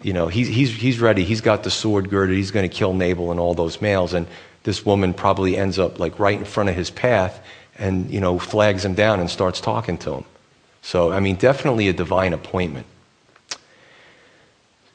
you 0.00 0.14
know, 0.14 0.28
he's, 0.28 0.48
he's, 0.48 0.74
he's 0.74 0.98
ready. 0.98 1.24
He's 1.24 1.42
got 1.42 1.62
the 1.64 1.70
sword 1.70 2.08
girded. 2.08 2.38
He's 2.38 2.52
going 2.52 2.66
to 2.66 2.74
kill 2.74 2.94
Nabal 2.94 3.30
and 3.32 3.38
all 3.38 3.52
those 3.52 3.82
males. 3.82 4.14
And 4.14 4.26
this 4.62 4.86
woman 4.86 5.12
probably 5.12 5.58
ends 5.58 5.78
up 5.78 6.00
like 6.00 6.18
right 6.18 6.38
in 6.38 6.46
front 6.46 6.70
of 6.70 6.74
his 6.74 6.88
path 6.88 7.38
and, 7.76 8.10
you 8.10 8.20
know, 8.20 8.38
flags 8.38 8.82
him 8.82 8.94
down 8.94 9.20
and 9.20 9.28
starts 9.28 9.60
talking 9.60 9.98
to 9.98 10.14
him. 10.14 10.24
So, 10.84 11.10
I 11.10 11.18
mean, 11.18 11.36
definitely 11.36 11.88
a 11.88 11.94
divine 11.94 12.34
appointment. 12.34 12.84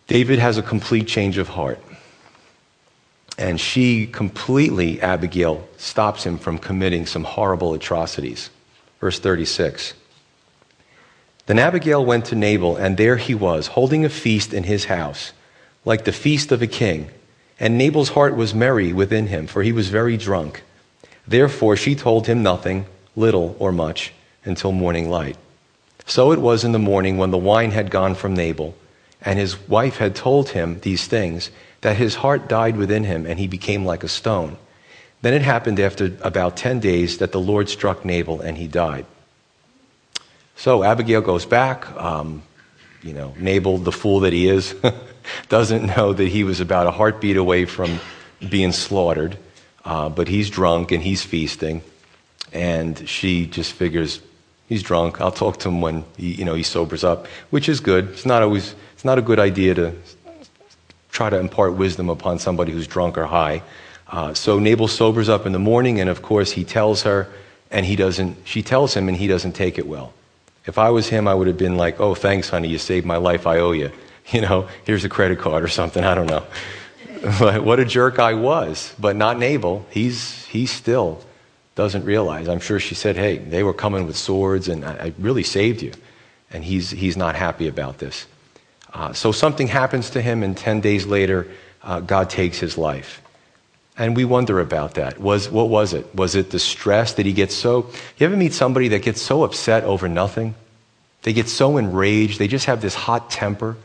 David 0.05 0.37
has 0.37 0.55
a 0.55 0.61
complete 0.61 1.07
change 1.07 1.39
of 1.39 1.49
heart. 1.49 1.79
And 3.39 3.59
she 3.59 4.05
completely, 4.05 5.01
Abigail, 5.01 5.67
stops 5.77 6.25
him 6.25 6.37
from 6.37 6.59
committing 6.59 7.07
some 7.07 7.23
horrible 7.23 7.73
atrocities. 7.73 8.51
Verse 8.99 9.17
36. 9.17 9.95
Then 11.47 11.57
Abigail 11.57 12.05
went 12.05 12.25
to 12.25 12.35
Nabal, 12.35 12.77
and 12.77 12.95
there 12.95 13.17
he 13.17 13.33
was, 13.33 13.67
holding 13.67 14.05
a 14.05 14.09
feast 14.09 14.53
in 14.53 14.65
his 14.65 14.85
house, 14.85 15.33
like 15.85 16.05
the 16.05 16.11
feast 16.11 16.51
of 16.51 16.61
a 16.61 16.67
king. 16.67 17.09
And 17.59 17.79
Nabal's 17.79 18.09
heart 18.09 18.35
was 18.35 18.53
merry 18.53 18.93
within 18.93 19.25
him, 19.25 19.47
for 19.47 19.63
he 19.63 19.71
was 19.71 19.89
very 19.89 20.17
drunk. 20.17 20.61
Therefore 21.27 21.75
she 21.75 21.95
told 21.95 22.27
him 22.27 22.43
nothing, 22.43 22.85
little 23.15 23.55
or 23.57 23.71
much, 23.71 24.13
until 24.45 24.71
morning 24.71 25.09
light. 25.09 25.35
So 26.09 26.31
it 26.31 26.39
was 26.39 26.63
in 26.63 26.71
the 26.71 26.79
morning 26.79 27.19
when 27.19 27.29
the 27.29 27.37
wine 27.37 27.69
had 27.69 27.91
gone 27.91 28.15
from 28.15 28.33
Nabal, 28.33 28.73
and 29.21 29.37
his 29.37 29.59
wife 29.69 29.97
had 29.97 30.15
told 30.15 30.49
him 30.49 30.79
these 30.79 31.05
things 31.05 31.51
that 31.81 31.97
his 31.97 32.15
heart 32.15 32.49
died 32.49 32.77
within 32.77 33.03
him 33.03 33.27
and 33.27 33.37
he 33.37 33.47
became 33.47 33.85
like 33.85 34.03
a 34.03 34.07
stone. 34.07 34.57
Then 35.21 35.35
it 35.35 35.43
happened 35.43 35.79
after 35.79 36.17
about 36.21 36.57
10 36.57 36.79
days 36.79 37.19
that 37.19 37.31
the 37.31 37.39
Lord 37.39 37.69
struck 37.69 38.03
Nabal 38.03 38.41
and 38.41 38.57
he 38.57 38.67
died. 38.67 39.05
So 40.55 40.83
Abigail 40.83 41.21
goes 41.21 41.45
back. 41.45 41.89
Um, 41.95 42.41
you 43.03 43.13
know, 43.13 43.35
Nabal, 43.37 43.77
the 43.77 43.91
fool 43.91 44.21
that 44.21 44.33
he 44.33 44.47
is, 44.47 44.75
doesn't 45.49 45.95
know 45.95 46.11
that 46.11 46.27
he 46.27 46.43
was 46.43 46.59
about 46.59 46.87
a 46.87 46.91
heartbeat 46.91 47.37
away 47.37 47.65
from 47.65 47.99
being 48.49 48.71
slaughtered. 48.71 49.37
Uh, 49.85 50.09
but 50.09 50.27
he's 50.27 50.49
drunk 50.49 50.91
and 50.91 51.03
he's 51.03 51.21
feasting. 51.21 51.83
And 52.51 53.07
she 53.07 53.45
just 53.45 53.73
figures, 53.73 54.21
he's 54.69 54.83
drunk. 54.83 55.19
I'll 55.19 55.31
talk 55.31 55.57
to 55.59 55.69
him 55.69 55.81
when 55.81 56.05
he, 56.15 56.33
you 56.35 56.45
know, 56.45 56.53
he 56.53 56.63
sobers 56.63 57.03
up, 57.03 57.27
which 57.49 57.67
is 57.67 57.81
good. 57.81 58.09
It's 58.09 58.25
not 58.25 58.41
always, 58.41 58.75
it's 58.93 59.03
not 59.03 59.17
a 59.17 59.21
good 59.21 59.39
idea 59.39 59.73
to 59.73 59.93
try 61.11 61.29
to 61.29 61.37
impart 61.37 61.73
wisdom 61.73 62.09
upon 62.09 62.39
somebody 62.39 62.71
who's 62.71 62.87
drunk 62.87 63.17
or 63.17 63.25
high. 63.25 63.63
Uh, 64.07 64.33
so 64.33 64.59
Nabal 64.59 64.87
sobers 64.87 65.27
up 65.27 65.45
in 65.45 65.51
the 65.51 65.59
morning, 65.59 65.99
and 65.99 66.09
of 66.09 66.21
course 66.21 66.51
he 66.51 66.63
tells 66.63 67.03
her, 67.03 67.27
and 67.69 67.85
he 67.85 67.95
doesn't. 67.95 68.37
She 68.45 68.63
tells 68.63 68.93
him, 68.93 69.09
and 69.09 69.17
he 69.17 69.27
doesn't 69.27 69.51
take 69.51 69.77
it 69.77 69.87
well. 69.87 70.13
If 70.65 70.77
I 70.77 70.89
was 70.89 71.09
him, 71.09 71.27
I 71.27 71.33
would 71.33 71.47
have 71.47 71.57
been 71.57 71.77
like, 71.77 71.99
"Oh, 71.99 72.15
thanks, 72.15 72.49
honey, 72.49 72.69
you 72.69 72.79
saved 72.79 73.05
my 73.05 73.17
life. 73.17 73.45
I 73.45 73.59
owe 73.59 73.71
you. 73.71 73.91
You 74.31 74.41
know, 74.41 74.67
here's 74.83 75.03
a 75.03 75.09
credit 75.09 75.39
card 75.39 75.63
or 75.63 75.67
something. 75.67 76.03
I 76.03 76.13
don't 76.13 76.27
know." 76.27 76.43
but 77.39 77.63
what 77.63 77.79
a 77.79 77.85
jerk 77.85 78.19
I 78.19 78.35
was. 78.35 78.93
But 78.99 79.15
not 79.15 79.39
Nabal. 79.39 79.85
He's 79.89 80.45
he 80.45 80.67
still 80.67 81.23
doesn't 81.79 82.03
realize. 82.03 82.49
I'm 82.49 82.59
sure 82.59 82.77
she 82.77 82.93
said, 82.93 83.15
"Hey, 83.15 83.37
they 83.37 83.63
were 83.63 83.73
coming 83.73 84.05
with 84.05 84.17
swords, 84.17 84.67
and 84.67 84.83
I, 84.83 84.93
I 85.05 85.13
really 85.17 85.43
saved 85.43 85.81
you." 85.81 85.93
And 86.51 86.61
he's 86.61 86.91
he's 86.91 87.15
not 87.15 87.35
happy 87.35 87.69
about 87.69 87.99
this. 87.99 88.27
Uh, 88.93 89.13
so 89.13 89.31
something 89.31 89.67
happens 89.67 90.09
to 90.09 90.21
him, 90.21 90.43
and 90.43 90.57
10 90.57 90.81
days 90.81 91.05
later, 91.05 91.47
uh, 91.83 92.01
God 92.01 92.29
takes 92.29 92.59
his 92.59 92.77
life. 92.77 93.21
And 93.97 94.15
we 94.15 94.25
wonder 94.25 94.59
about 94.59 94.95
that. 94.95 95.19
Was, 95.19 95.49
what 95.49 95.69
was 95.69 95.93
it? 95.93 96.13
Was 96.15 96.35
it 96.35 96.49
the 96.49 96.59
stress? 96.59 97.13
Did 97.13 97.25
he 97.25 97.33
get 97.33 97.51
so. 97.51 97.89
You 98.17 98.25
ever 98.25 98.35
meet 98.35 98.53
somebody 98.53 98.89
that 98.89 99.03
gets 99.03 99.21
so 99.21 99.43
upset 99.43 99.83
over 99.83 100.09
nothing? 100.09 100.55
They 101.21 101.33
get 101.33 101.47
so 101.47 101.77
enraged. 101.77 102.39
They 102.39 102.47
just 102.47 102.65
have 102.65 102.81
this 102.81 102.95
hot 102.95 103.29
temper. 103.29 103.77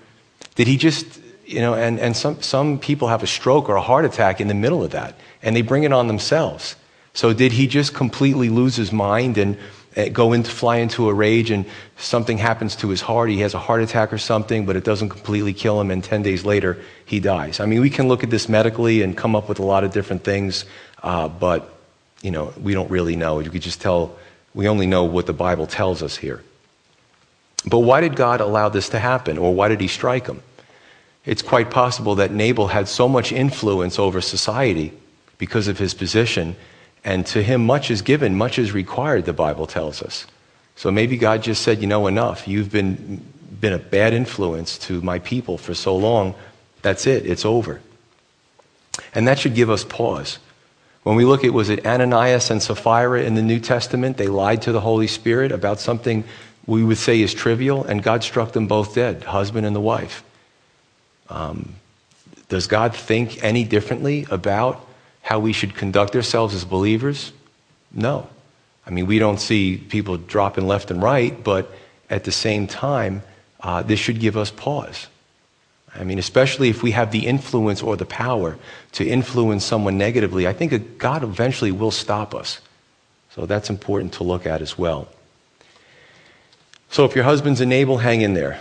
Did 0.55 0.67
he 0.67 0.77
just, 0.77 1.07
you 1.47 1.61
know, 1.61 1.75
and, 1.75 2.01
and 2.01 2.17
some, 2.17 2.41
some 2.43 2.79
people 2.79 3.09
have 3.09 3.23
a 3.23 3.27
stroke 3.27 3.69
or 3.69 3.77
a 3.77 3.83
heart 3.83 4.05
attack 4.05 4.41
in 4.41 4.49
the 4.49 4.55
middle 4.55 4.83
of 4.83 4.93
that, 4.93 5.15
and 5.43 5.55
they 5.55 5.63
bring 5.63 5.85
it 5.85 5.93
on 5.93 6.07
themselves. 6.07 6.77
So 7.15 7.33
did 7.33 7.53
he 7.53 7.69
just 7.69 7.95
completely 7.95 8.51
lose 8.51 8.75
his 8.75 8.93
mind 8.93 9.39
and 9.39 9.57
uh, 9.97 10.09
go 10.09 10.33
into 10.33 10.51
fly 10.51 10.79
into 10.79 11.09
a 11.09 11.15
rage 11.15 11.51
and 11.53 11.65
something 11.97 12.37
happens 12.39 12.75
to 12.75 12.89
his 12.89 13.01
heart 13.01 13.31
he 13.31 13.39
has 13.39 13.55
a 13.55 13.59
heart 13.61 13.81
attack 13.81 14.13
or 14.13 14.19
something 14.19 14.67
but 14.67 14.75
it 14.75 14.83
doesn't 14.83 15.09
completely 15.09 15.53
kill 15.53 15.81
him 15.81 15.93
and 15.93 16.03
10 16.03 16.23
days 16.23 16.45
later 16.45 16.77
he 17.07 17.21
dies. 17.21 17.61
I 17.61 17.67
mean 17.67 17.81
we 17.81 17.91
can 17.91 18.09
look 18.09 18.25
at 18.25 18.31
this 18.31 18.49
medically 18.49 19.03
and 19.03 19.17
come 19.17 19.37
up 19.37 19.49
with 19.49 19.61
a 19.61 19.63
lot 19.63 19.85
of 19.85 19.93
different 19.93 20.25
things 20.25 20.65
uh, 21.03 21.29
but 21.29 21.73
you 22.23 22.33
know 22.33 22.53
we 22.61 22.75
don't 22.75 22.91
really 22.91 23.15
know. 23.15 23.39
You 23.39 23.51
could 23.51 23.63
just 23.63 23.81
tell 23.81 24.17
we 24.53 24.67
only 24.67 24.87
know 24.87 25.05
what 25.05 25.27
the 25.27 25.33
bible 25.33 25.69
tells 25.69 26.03
us 26.03 26.17
here. 26.17 26.43
But 27.65 27.79
why 27.79 28.01
did 28.01 28.17
god 28.17 28.41
allow 28.41 28.69
this 28.69 28.89
to 28.89 28.99
happen 28.99 29.39
or 29.39 29.55
why 29.55 29.69
did 29.69 29.81
he 29.81 29.89
strike 29.89 30.27
him? 30.27 30.43
It's 31.25 31.43
quite 31.43 31.71
possible 31.71 32.17
that 32.17 32.33
nabal 32.33 32.67
had 32.67 32.89
so 32.89 33.09
much 33.09 33.31
influence 33.31 34.01
over 34.01 34.21
society 34.21 34.93
because 35.39 35.69
of 35.69 35.79
his 35.79 35.95
position 35.95 36.57
and 37.05 37.27
to 37.27 37.43
him, 37.43 37.67
much 37.67 37.91
is 37.91 38.03
given, 38.03 38.35
much 38.35 38.59
is 38.59 38.73
required, 38.73 39.27
the 39.27 39.33
Bible 39.33 39.67
tells 39.67 40.03
us. 40.03 40.27
So 40.77 40.91
maybe 40.91 41.17
God 41.17 41.43
just 41.43 41.63
said, 41.63 41.81
you 41.81 41.87
know, 41.87 42.07
enough. 42.07 42.49
You've 42.49 42.73
been, 42.73 43.23
been 43.61 43.75
a 43.75 43.79
bad 43.79 44.13
influence 44.13 44.79
to 44.79 45.01
my 45.03 45.19
people 45.19 45.59
for 45.59 45.75
so 45.75 45.97
long. 45.97 46.35
That's 46.83 47.07
it, 47.07 47.27
it's 47.27 47.45
over. 47.45 47.81
And 49.15 49.29
that 49.29 49.39
should 49.39 49.55
give 49.55 49.71
us 49.71 49.85
pause. 49.85 50.39
When 51.03 51.17
we 51.17 51.27
look 51.27 51.45
at, 51.45 51.53
was 51.53 51.69
it 51.69 51.87
Ananias 51.87 52.51
and 52.51 52.63
Sapphira 52.63 53.23
in 53.23 53.35
the 53.35 53.43
New 53.43 53.61
Testament? 53.61 54.17
They 54.17 54.27
lied 54.27 54.63
to 54.63 54.73
the 54.73 54.81
Holy 54.81 55.07
Spirit 55.07 55.53
about 55.53 55.79
something 55.79 56.25
we 56.67 56.83
would 56.83 56.97
say 56.97 57.21
is 57.21 57.35
trivial, 57.35 57.85
and 57.85 58.03
God 58.03 58.25
struck 58.25 58.53
them 58.53 58.67
both 58.67 58.95
dead, 58.95 59.25
husband 59.25 59.67
and 59.67 59.77
the 59.77 59.81
wife. 59.81 60.25
Um, 61.29 61.75
does 62.49 62.67
God 62.67 62.97
think 62.97 63.45
any 63.45 63.65
differently 63.65 64.27
about 64.31 64.87
how 65.25 65.39
we 65.39 65.55
should 65.55 65.75
conduct 65.75 66.15
ourselves 66.15 66.55
as 66.55 66.67
believers? 66.67 67.33
No. 67.91 68.29
I 68.87 68.91
mean, 68.91 69.07
we 69.07 69.19
don't 69.19 69.41
see 69.41 69.79
people 69.79 70.19
dropping 70.19 70.67
left 70.67 70.91
and 70.91 71.03
right, 71.03 71.43
but 71.43 71.73
at 72.11 72.25
the 72.25 72.31
same 72.31 72.67
time, 72.67 73.23
uh, 73.61 73.83
this 73.83 73.99
should 73.99 74.21
give 74.21 74.37
us 74.37 74.51
pause. 74.51 75.07
I 75.95 76.05
mean, 76.05 76.19
especially 76.19 76.69
if 76.69 76.83
we 76.83 76.91
have 76.91 77.11
the 77.11 77.27
influence 77.27 77.83
or 77.83 77.97
the 77.97 78.05
power 78.05 78.59
to 78.93 79.09
influence 79.09 79.65
someone 79.65 79.97
negatively, 79.97 80.47
I 80.47 80.53
think 80.53 80.99
God 80.99 81.23
eventually 81.23 81.73
will 81.73 81.91
stop 81.91 82.35
us. 82.35 82.61
So 83.35 83.47
that's 83.47 83.71
important 83.71 84.13
to 84.15 84.25
look 84.25 84.45
at 84.45 84.61
as 84.61 84.77
well. 84.77 85.09
So 86.91 87.07
if 87.07 87.15
your 87.15 87.25
husband's 87.25 87.63
a 87.63 87.67
Nabal, 87.67 87.97
hang 87.97 88.21
in 88.21 88.35
there. 88.35 88.61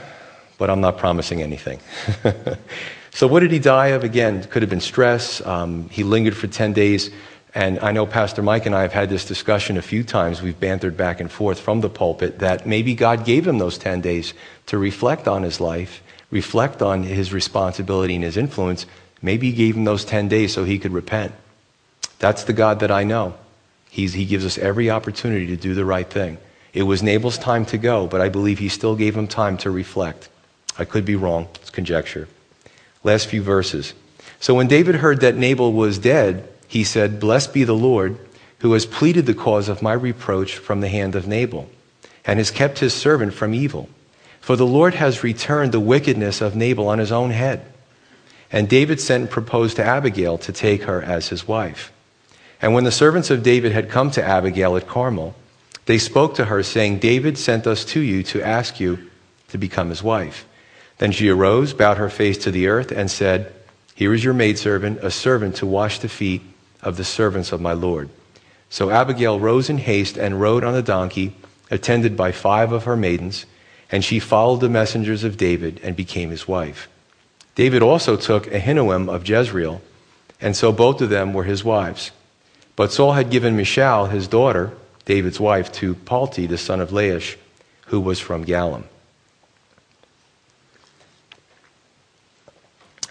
But 0.57 0.69
I'm 0.69 0.79
not 0.79 0.97
promising 0.97 1.41
anything. 1.41 1.81
So, 3.15 3.27
what 3.27 3.41
did 3.41 3.51
he 3.51 3.59
die 3.59 3.89
of? 3.89 4.03
Again, 4.03 4.43
could 4.45 4.63
have 4.63 4.71
been 4.71 4.81
stress. 4.81 5.39
Um, 5.45 5.87
he 5.89 6.03
lingered 6.03 6.35
for 6.35 6.47
10 6.47 6.73
days. 6.73 7.11
And 7.53 7.79
I 7.79 7.91
know 7.91 8.07
Pastor 8.07 8.41
Mike 8.41 8.65
and 8.65 8.75
I 8.75 8.81
have 8.81 8.91
had 8.91 9.09
this 9.11 9.23
discussion 9.23 9.77
a 9.77 9.83
few 9.83 10.03
times. 10.03 10.41
We've 10.41 10.59
bantered 10.59 10.97
back 10.97 11.19
and 11.19 11.31
forth 11.31 11.59
from 11.59 11.81
the 11.81 11.89
pulpit 11.89 12.39
that 12.39 12.65
maybe 12.65 12.95
God 12.95 13.23
gave 13.23 13.47
him 13.47 13.59
those 13.59 13.77
10 13.77 14.01
days 14.01 14.33
to 14.65 14.79
reflect 14.79 15.27
on 15.27 15.43
his 15.43 15.61
life, 15.61 16.01
reflect 16.31 16.81
on 16.81 17.03
his 17.03 17.31
responsibility 17.31 18.15
and 18.15 18.23
his 18.23 18.35
influence. 18.35 18.87
Maybe 19.21 19.51
he 19.51 19.55
gave 19.55 19.75
him 19.77 19.83
those 19.83 20.03
10 20.03 20.27
days 20.27 20.51
so 20.51 20.63
he 20.63 20.79
could 20.79 20.91
repent. 20.91 21.33
That's 22.17 22.45
the 22.45 22.53
God 22.53 22.79
that 22.79 22.89
I 22.89 23.03
know. 23.03 23.35
He's, 23.91 24.13
he 24.13 24.25
gives 24.25 24.43
us 24.43 24.57
every 24.57 24.89
opportunity 24.89 25.45
to 25.47 25.55
do 25.55 25.75
the 25.75 25.85
right 25.85 26.09
thing. 26.09 26.39
It 26.73 26.83
was 26.83 27.03
Nabal's 27.03 27.37
time 27.37 27.67
to 27.67 27.77
go, 27.77 28.07
but 28.07 28.21
I 28.21 28.29
believe 28.29 28.57
he 28.57 28.69
still 28.69 28.95
gave 28.95 29.15
him 29.15 29.27
time 29.27 29.57
to 29.57 29.69
reflect. 29.69 30.29
I 30.79 30.85
could 30.85 31.05
be 31.05 31.15
wrong. 31.15 31.47
It's 31.61 31.69
conjecture. 31.69 32.27
Last 33.03 33.27
few 33.27 33.41
verses. 33.41 33.93
So 34.39 34.53
when 34.53 34.67
David 34.67 34.95
heard 34.95 35.19
that 35.21 35.35
Nabal 35.35 35.73
was 35.73 35.97
dead, 35.97 36.47
he 36.67 36.83
said, 36.83 37.19
Blessed 37.19 37.53
be 37.53 37.63
the 37.63 37.75
Lord, 37.75 38.17
who 38.59 38.73
has 38.73 38.85
pleaded 38.85 39.25
the 39.25 39.33
cause 39.33 39.69
of 39.69 39.81
my 39.81 39.93
reproach 39.93 40.55
from 40.55 40.81
the 40.81 40.89
hand 40.89 41.15
of 41.15 41.27
Nabal, 41.27 41.69
and 42.25 42.39
has 42.39 42.51
kept 42.51 42.79
his 42.79 42.93
servant 42.93 43.33
from 43.33 43.53
evil. 43.53 43.89
For 44.39 44.55
the 44.55 44.65
Lord 44.65 44.95
has 44.95 45.23
returned 45.23 45.71
the 45.71 45.79
wickedness 45.79 46.41
of 46.41 46.55
Nabal 46.55 46.87
on 46.87 46.99
his 46.99 47.11
own 47.11 47.31
head. 47.31 47.65
And 48.51 48.67
David 48.67 48.99
sent 48.99 49.21
and 49.21 49.29
proposed 49.29 49.77
to 49.77 49.83
Abigail 49.83 50.37
to 50.39 50.51
take 50.51 50.83
her 50.83 51.01
as 51.01 51.29
his 51.29 51.47
wife. 51.47 51.91
And 52.61 52.73
when 52.73 52.83
the 52.83 52.91
servants 52.91 53.29
of 53.29 53.43
David 53.43 53.71
had 53.71 53.89
come 53.89 54.11
to 54.11 54.23
Abigail 54.23 54.77
at 54.77 54.87
Carmel, 54.87 55.35
they 55.85 55.97
spoke 55.97 56.35
to 56.35 56.45
her, 56.45 56.63
saying, 56.63 56.99
David 56.99 57.37
sent 57.37 57.67
us 57.67 57.83
to 57.85 57.99
you 57.99 58.23
to 58.23 58.41
ask 58.41 58.79
you 58.79 59.09
to 59.49 59.57
become 59.57 59.89
his 59.89 60.03
wife. 60.03 60.45
Then 60.97 61.11
she 61.11 61.29
arose, 61.29 61.73
bowed 61.73 61.97
her 61.97 62.09
face 62.09 62.37
to 62.39 62.51
the 62.51 62.67
earth, 62.67 62.91
and 62.91 63.09
said, 63.09 63.53
Here 63.95 64.13
is 64.13 64.23
your 64.23 64.33
maidservant, 64.33 64.99
a 65.03 65.11
servant 65.11 65.55
to 65.57 65.65
wash 65.65 65.99
the 65.99 66.09
feet 66.09 66.41
of 66.81 66.97
the 66.97 67.03
servants 67.03 67.51
of 67.51 67.61
my 67.61 67.73
Lord. 67.73 68.09
So 68.69 68.89
Abigail 68.89 69.39
rose 69.39 69.69
in 69.69 69.77
haste 69.77 70.17
and 70.17 70.41
rode 70.41 70.63
on 70.63 70.75
a 70.75 70.81
donkey, 70.81 71.35
attended 71.69 72.17
by 72.17 72.31
five 72.31 72.71
of 72.71 72.85
her 72.85 72.95
maidens, 72.95 73.45
and 73.91 74.03
she 74.03 74.19
followed 74.19 74.61
the 74.61 74.69
messengers 74.69 75.23
of 75.23 75.37
David 75.37 75.79
and 75.83 75.95
became 75.95 76.29
his 76.29 76.47
wife. 76.47 76.87
David 77.55 77.83
also 77.83 78.15
took 78.15 78.45
Ahinoam 78.47 79.09
of 79.09 79.27
Jezreel, 79.27 79.81
and 80.41 80.55
so 80.55 80.71
both 80.71 81.01
of 81.01 81.09
them 81.09 81.33
were 81.33 81.43
his 81.43 81.63
wives. 81.63 82.11
But 82.75 82.91
Saul 82.91 83.13
had 83.13 83.29
given 83.29 83.55
Michal, 83.55 84.07
his 84.07 84.27
daughter, 84.27 84.71
David's 85.05 85.39
wife, 85.39 85.71
to 85.73 85.93
Palti, 85.93 86.47
the 86.47 86.57
son 86.57 86.81
of 86.81 86.89
Laish, 86.89 87.37
who 87.87 87.99
was 87.99 88.19
from 88.19 88.45
Gallim. 88.45 88.85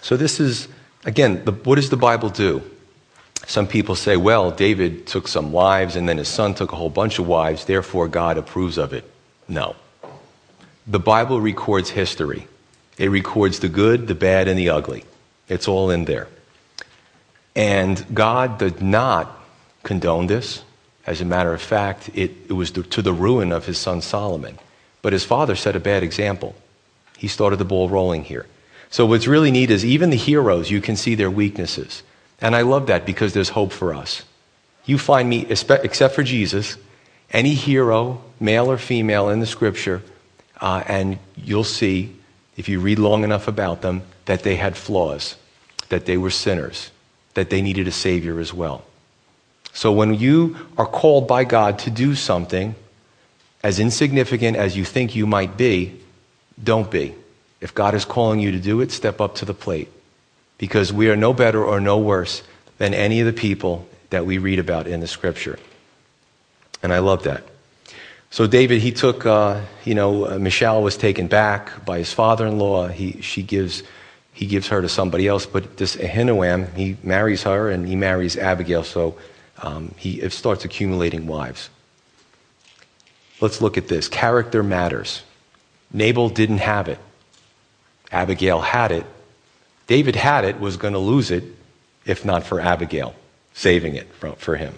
So, 0.03 0.17
this 0.17 0.41
is, 0.41 0.67
again, 1.05 1.45
the, 1.45 1.53
what 1.53 1.75
does 1.75 1.89
the 1.89 1.95
Bible 1.97 2.27
do? 2.27 2.61
Some 3.47 3.67
people 3.67 3.95
say, 3.95 4.17
well, 4.17 4.51
David 4.51 5.07
took 5.07 5.29
some 5.29 5.53
wives 5.53 5.95
and 5.95 6.07
then 6.07 6.17
his 6.17 6.27
son 6.27 6.53
took 6.53 6.73
a 6.73 6.75
whole 6.75 6.89
bunch 6.89 7.19
of 7.19 7.27
wives, 7.27 7.63
therefore 7.63 8.09
God 8.09 8.37
approves 8.37 8.77
of 8.77 8.91
it. 8.91 9.09
No. 9.47 9.77
The 10.85 10.99
Bible 10.99 11.39
records 11.39 11.89
history, 11.89 12.47
it 12.97 13.09
records 13.11 13.59
the 13.59 13.69
good, 13.69 14.07
the 14.07 14.15
bad, 14.15 14.49
and 14.49 14.59
the 14.59 14.69
ugly. 14.69 15.05
It's 15.47 15.69
all 15.69 15.89
in 15.89 16.03
there. 16.03 16.27
And 17.55 18.05
God 18.13 18.57
did 18.57 18.81
not 18.81 19.39
condone 19.83 20.27
this. 20.27 20.63
As 21.07 21.21
a 21.21 21.25
matter 21.25 21.53
of 21.53 21.61
fact, 21.61 22.09
it, 22.13 22.31
it 22.49 22.53
was 22.53 22.71
to 22.71 23.01
the 23.01 23.13
ruin 23.13 23.53
of 23.53 23.67
his 23.67 23.77
son 23.77 24.01
Solomon. 24.01 24.59
But 25.01 25.13
his 25.13 25.23
father 25.23 25.55
set 25.55 25.77
a 25.77 25.79
bad 25.79 26.03
example. 26.03 26.55
He 27.17 27.29
started 27.29 27.55
the 27.55 27.65
ball 27.65 27.87
rolling 27.87 28.25
here. 28.25 28.47
So, 28.93 29.07
what's 29.07 29.25
really 29.25 29.49
neat 29.49 29.71
is 29.71 29.83
even 29.83 30.11
the 30.11 30.15
heroes, 30.15 30.69
you 30.69 30.79
can 30.79 30.95
see 30.95 31.15
their 31.15 31.31
weaknesses. 31.31 32.03
And 32.39 32.55
I 32.55 32.61
love 32.61 32.85
that 32.85 33.07
because 33.07 33.33
there's 33.33 33.49
hope 33.49 33.71
for 33.71 33.91
us. 33.91 34.21
You 34.85 34.99
find 34.99 35.27
me, 35.27 35.47
except 35.49 36.13
for 36.13 36.21
Jesus, 36.21 36.77
any 37.31 37.55
hero, 37.55 38.21
male 38.39 38.69
or 38.69 38.77
female, 38.77 39.29
in 39.29 39.39
the 39.39 39.47
scripture, 39.47 40.03
uh, 40.61 40.83
and 40.85 41.17
you'll 41.35 41.63
see, 41.63 42.15
if 42.55 42.69
you 42.69 42.79
read 42.79 42.99
long 42.99 43.23
enough 43.23 43.47
about 43.47 43.81
them, 43.81 44.03
that 44.25 44.43
they 44.43 44.57
had 44.57 44.77
flaws, 44.77 45.37
that 45.89 46.05
they 46.05 46.15
were 46.15 46.29
sinners, 46.29 46.91
that 47.33 47.49
they 47.49 47.63
needed 47.63 47.87
a 47.87 47.91
Savior 47.91 48.39
as 48.39 48.53
well. 48.53 48.83
So 49.73 49.91
when 49.91 50.13
you 50.13 50.55
are 50.77 50.85
called 50.85 51.27
by 51.27 51.45
God 51.45 51.79
to 51.79 51.89
do 51.89 52.13
something, 52.13 52.75
as 53.63 53.79
insignificant 53.79 54.55
as 54.55 54.77
you 54.77 54.85
think 54.85 55.15
you 55.15 55.25
might 55.25 55.57
be, 55.57 55.99
don't 56.63 56.91
be. 56.91 57.15
If 57.63 57.73
God 57.73 57.95
is 57.95 58.03
calling 58.03 58.41
you 58.41 58.51
to 58.51 58.59
do 58.59 58.81
it, 58.81 58.91
step 58.91 59.21
up 59.21 59.35
to 59.35 59.45
the 59.45 59.53
plate. 59.53 59.87
Because 60.57 60.91
we 60.91 61.09
are 61.09 61.15
no 61.15 61.33
better 61.33 61.63
or 61.63 61.79
no 61.79 61.97
worse 61.97 62.43
than 62.77 62.93
any 62.93 63.21
of 63.21 63.25
the 63.25 63.31
people 63.31 63.87
that 64.09 64.25
we 64.25 64.37
read 64.37 64.59
about 64.59 64.85
in 64.85 64.99
the 64.99 65.07
scripture. 65.07 65.57
And 66.83 66.91
I 66.91 66.99
love 66.99 67.23
that. 67.23 67.45
So 68.31 68.47
David, 68.47 68.81
he 68.81 68.91
took, 68.91 69.25
uh, 69.25 69.61
you 69.85 69.95
know, 69.95 70.25
uh, 70.25 70.39
Michal 70.39 70.83
was 70.83 70.97
taken 70.97 71.27
back 71.27 71.85
by 71.85 71.99
his 71.99 72.11
father-in-law. 72.11 72.89
He, 72.89 73.21
she 73.21 73.43
gives, 73.43 73.83
he 74.33 74.45
gives 74.45 74.67
her 74.67 74.81
to 74.81 74.89
somebody 74.89 75.25
else. 75.25 75.45
But 75.45 75.77
this 75.77 75.95
Ahinoam, 75.95 76.73
he 76.75 76.97
marries 77.01 77.43
her 77.43 77.69
and 77.69 77.87
he 77.87 77.95
marries 77.95 78.35
Abigail. 78.35 78.83
So 78.83 79.15
um, 79.61 79.95
he 79.95 80.27
starts 80.29 80.65
accumulating 80.65 81.27
wives. 81.27 81.69
Let's 83.39 83.61
look 83.61 83.77
at 83.77 83.87
this. 83.87 84.09
Character 84.09 84.63
matters. 84.63 85.23
Nabal 85.93 86.27
didn't 86.27 86.57
have 86.57 86.89
it. 86.89 86.99
Abigail 88.13 88.61
had 88.61 88.91
it. 88.91 89.05
David 89.87 90.15
had 90.15 90.45
it, 90.45 90.59
was 90.59 90.77
going 90.77 90.93
to 90.93 90.99
lose 90.99 91.31
it 91.31 91.43
if 92.05 92.23
not 92.23 92.43
for 92.43 92.59
Abigail 92.59 93.15
saving 93.53 93.95
it 93.95 94.07
for 94.37 94.55
him. 94.55 94.77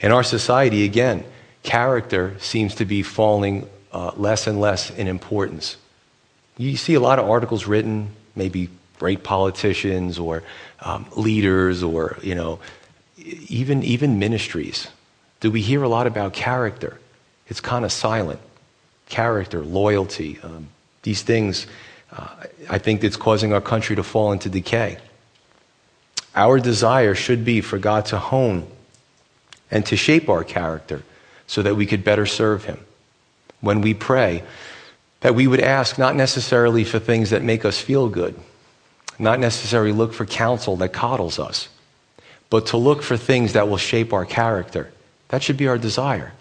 In 0.00 0.12
our 0.12 0.22
society, 0.22 0.84
again, 0.84 1.24
character 1.62 2.36
seems 2.38 2.76
to 2.76 2.84
be 2.84 3.02
falling 3.02 3.68
uh, 3.92 4.12
less 4.16 4.46
and 4.46 4.60
less 4.60 4.90
in 4.90 5.08
importance. 5.08 5.76
You 6.56 6.76
see 6.76 6.94
a 6.94 7.00
lot 7.00 7.18
of 7.18 7.28
articles 7.28 7.66
written, 7.66 8.10
maybe 8.36 8.68
great 8.98 9.24
politicians 9.24 10.18
or 10.18 10.42
um, 10.80 11.06
leaders 11.16 11.82
or, 11.82 12.18
you 12.22 12.34
know, 12.34 12.60
even, 13.18 13.82
even 13.82 14.18
ministries? 14.18 14.88
Do 15.40 15.50
we 15.50 15.60
hear 15.60 15.82
a 15.82 15.88
lot 15.88 16.06
about 16.06 16.32
character? 16.32 16.98
It's 17.48 17.60
kind 17.60 17.84
of 17.84 17.92
silent. 17.92 18.40
Character, 19.08 19.62
loyalty, 19.64 20.38
um, 20.42 20.68
these 21.02 21.22
things, 21.22 21.66
uh, 22.12 22.28
I 22.68 22.78
think 22.78 23.04
it's 23.04 23.16
causing 23.16 23.52
our 23.52 23.60
country 23.60 23.96
to 23.96 24.02
fall 24.02 24.32
into 24.32 24.48
decay. 24.48 24.98
Our 26.34 26.60
desire 26.60 27.14
should 27.14 27.44
be 27.44 27.60
for 27.60 27.78
God 27.78 28.06
to 28.06 28.18
hone 28.18 28.66
and 29.70 29.84
to 29.86 29.96
shape 29.96 30.28
our 30.28 30.44
character 30.44 31.02
so 31.46 31.62
that 31.62 31.74
we 31.74 31.86
could 31.86 32.04
better 32.04 32.26
serve 32.26 32.64
Him. 32.64 32.78
When 33.60 33.80
we 33.80 33.94
pray, 33.94 34.42
that 35.20 35.34
we 35.34 35.46
would 35.46 35.60
ask 35.60 35.98
not 35.98 36.16
necessarily 36.16 36.84
for 36.84 36.98
things 36.98 37.30
that 37.30 37.42
make 37.42 37.64
us 37.64 37.78
feel 37.78 38.08
good, 38.08 38.38
not 39.18 39.38
necessarily 39.38 39.92
look 39.92 40.14
for 40.14 40.24
counsel 40.24 40.76
that 40.76 40.92
coddles 40.92 41.38
us, 41.38 41.68
but 42.48 42.66
to 42.66 42.76
look 42.76 43.02
for 43.02 43.16
things 43.16 43.52
that 43.52 43.68
will 43.68 43.76
shape 43.76 44.12
our 44.12 44.24
character. 44.24 44.92
That 45.28 45.42
should 45.42 45.56
be 45.56 45.68
our 45.68 45.78
desire. 45.78 46.32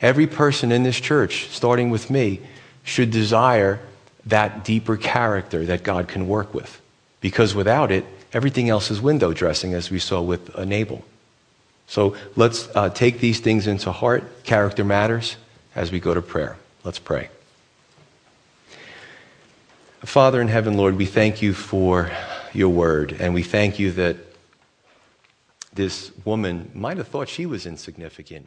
Every 0.00 0.26
person 0.26 0.72
in 0.72 0.82
this 0.82 0.98
church, 1.00 1.48
starting 1.50 1.90
with 1.90 2.10
me, 2.10 2.40
should 2.82 3.10
desire 3.10 3.80
that 4.26 4.64
deeper 4.64 4.96
character 4.96 5.64
that 5.66 5.82
God 5.82 6.08
can 6.08 6.26
work 6.28 6.54
with. 6.54 6.80
Because 7.20 7.54
without 7.54 7.90
it, 7.90 8.04
everything 8.32 8.68
else 8.68 8.90
is 8.90 9.00
window 9.00 9.32
dressing, 9.32 9.74
as 9.74 9.90
we 9.90 9.98
saw 9.98 10.20
with 10.20 10.56
Nabal. 10.58 11.04
So 11.86 12.16
let's 12.36 12.68
uh, 12.74 12.90
take 12.90 13.20
these 13.20 13.40
things 13.40 13.66
into 13.66 13.92
heart. 13.92 14.44
Character 14.44 14.84
matters 14.84 15.36
as 15.74 15.92
we 15.92 16.00
go 16.00 16.14
to 16.14 16.22
prayer. 16.22 16.56
Let's 16.82 16.98
pray. 16.98 17.28
Father 20.00 20.40
in 20.40 20.48
heaven, 20.48 20.76
Lord, 20.76 20.96
we 20.96 21.06
thank 21.06 21.40
you 21.40 21.54
for 21.54 22.10
your 22.52 22.68
word, 22.68 23.16
and 23.18 23.32
we 23.32 23.42
thank 23.42 23.78
you 23.78 23.90
that 23.92 24.16
this 25.72 26.12
woman 26.24 26.70
might 26.74 26.98
have 26.98 27.08
thought 27.08 27.28
she 27.28 27.46
was 27.46 27.66
insignificant. 27.66 28.46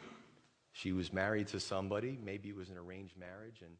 She 0.72 0.92
was 0.92 1.12
married 1.12 1.48
to 1.48 1.60
somebody, 1.60 2.16
maybe 2.24 2.48
it 2.48 2.56
was 2.56 2.70
an 2.70 2.78
arranged 2.78 3.18
marriage, 3.18 3.60
and 3.60 3.72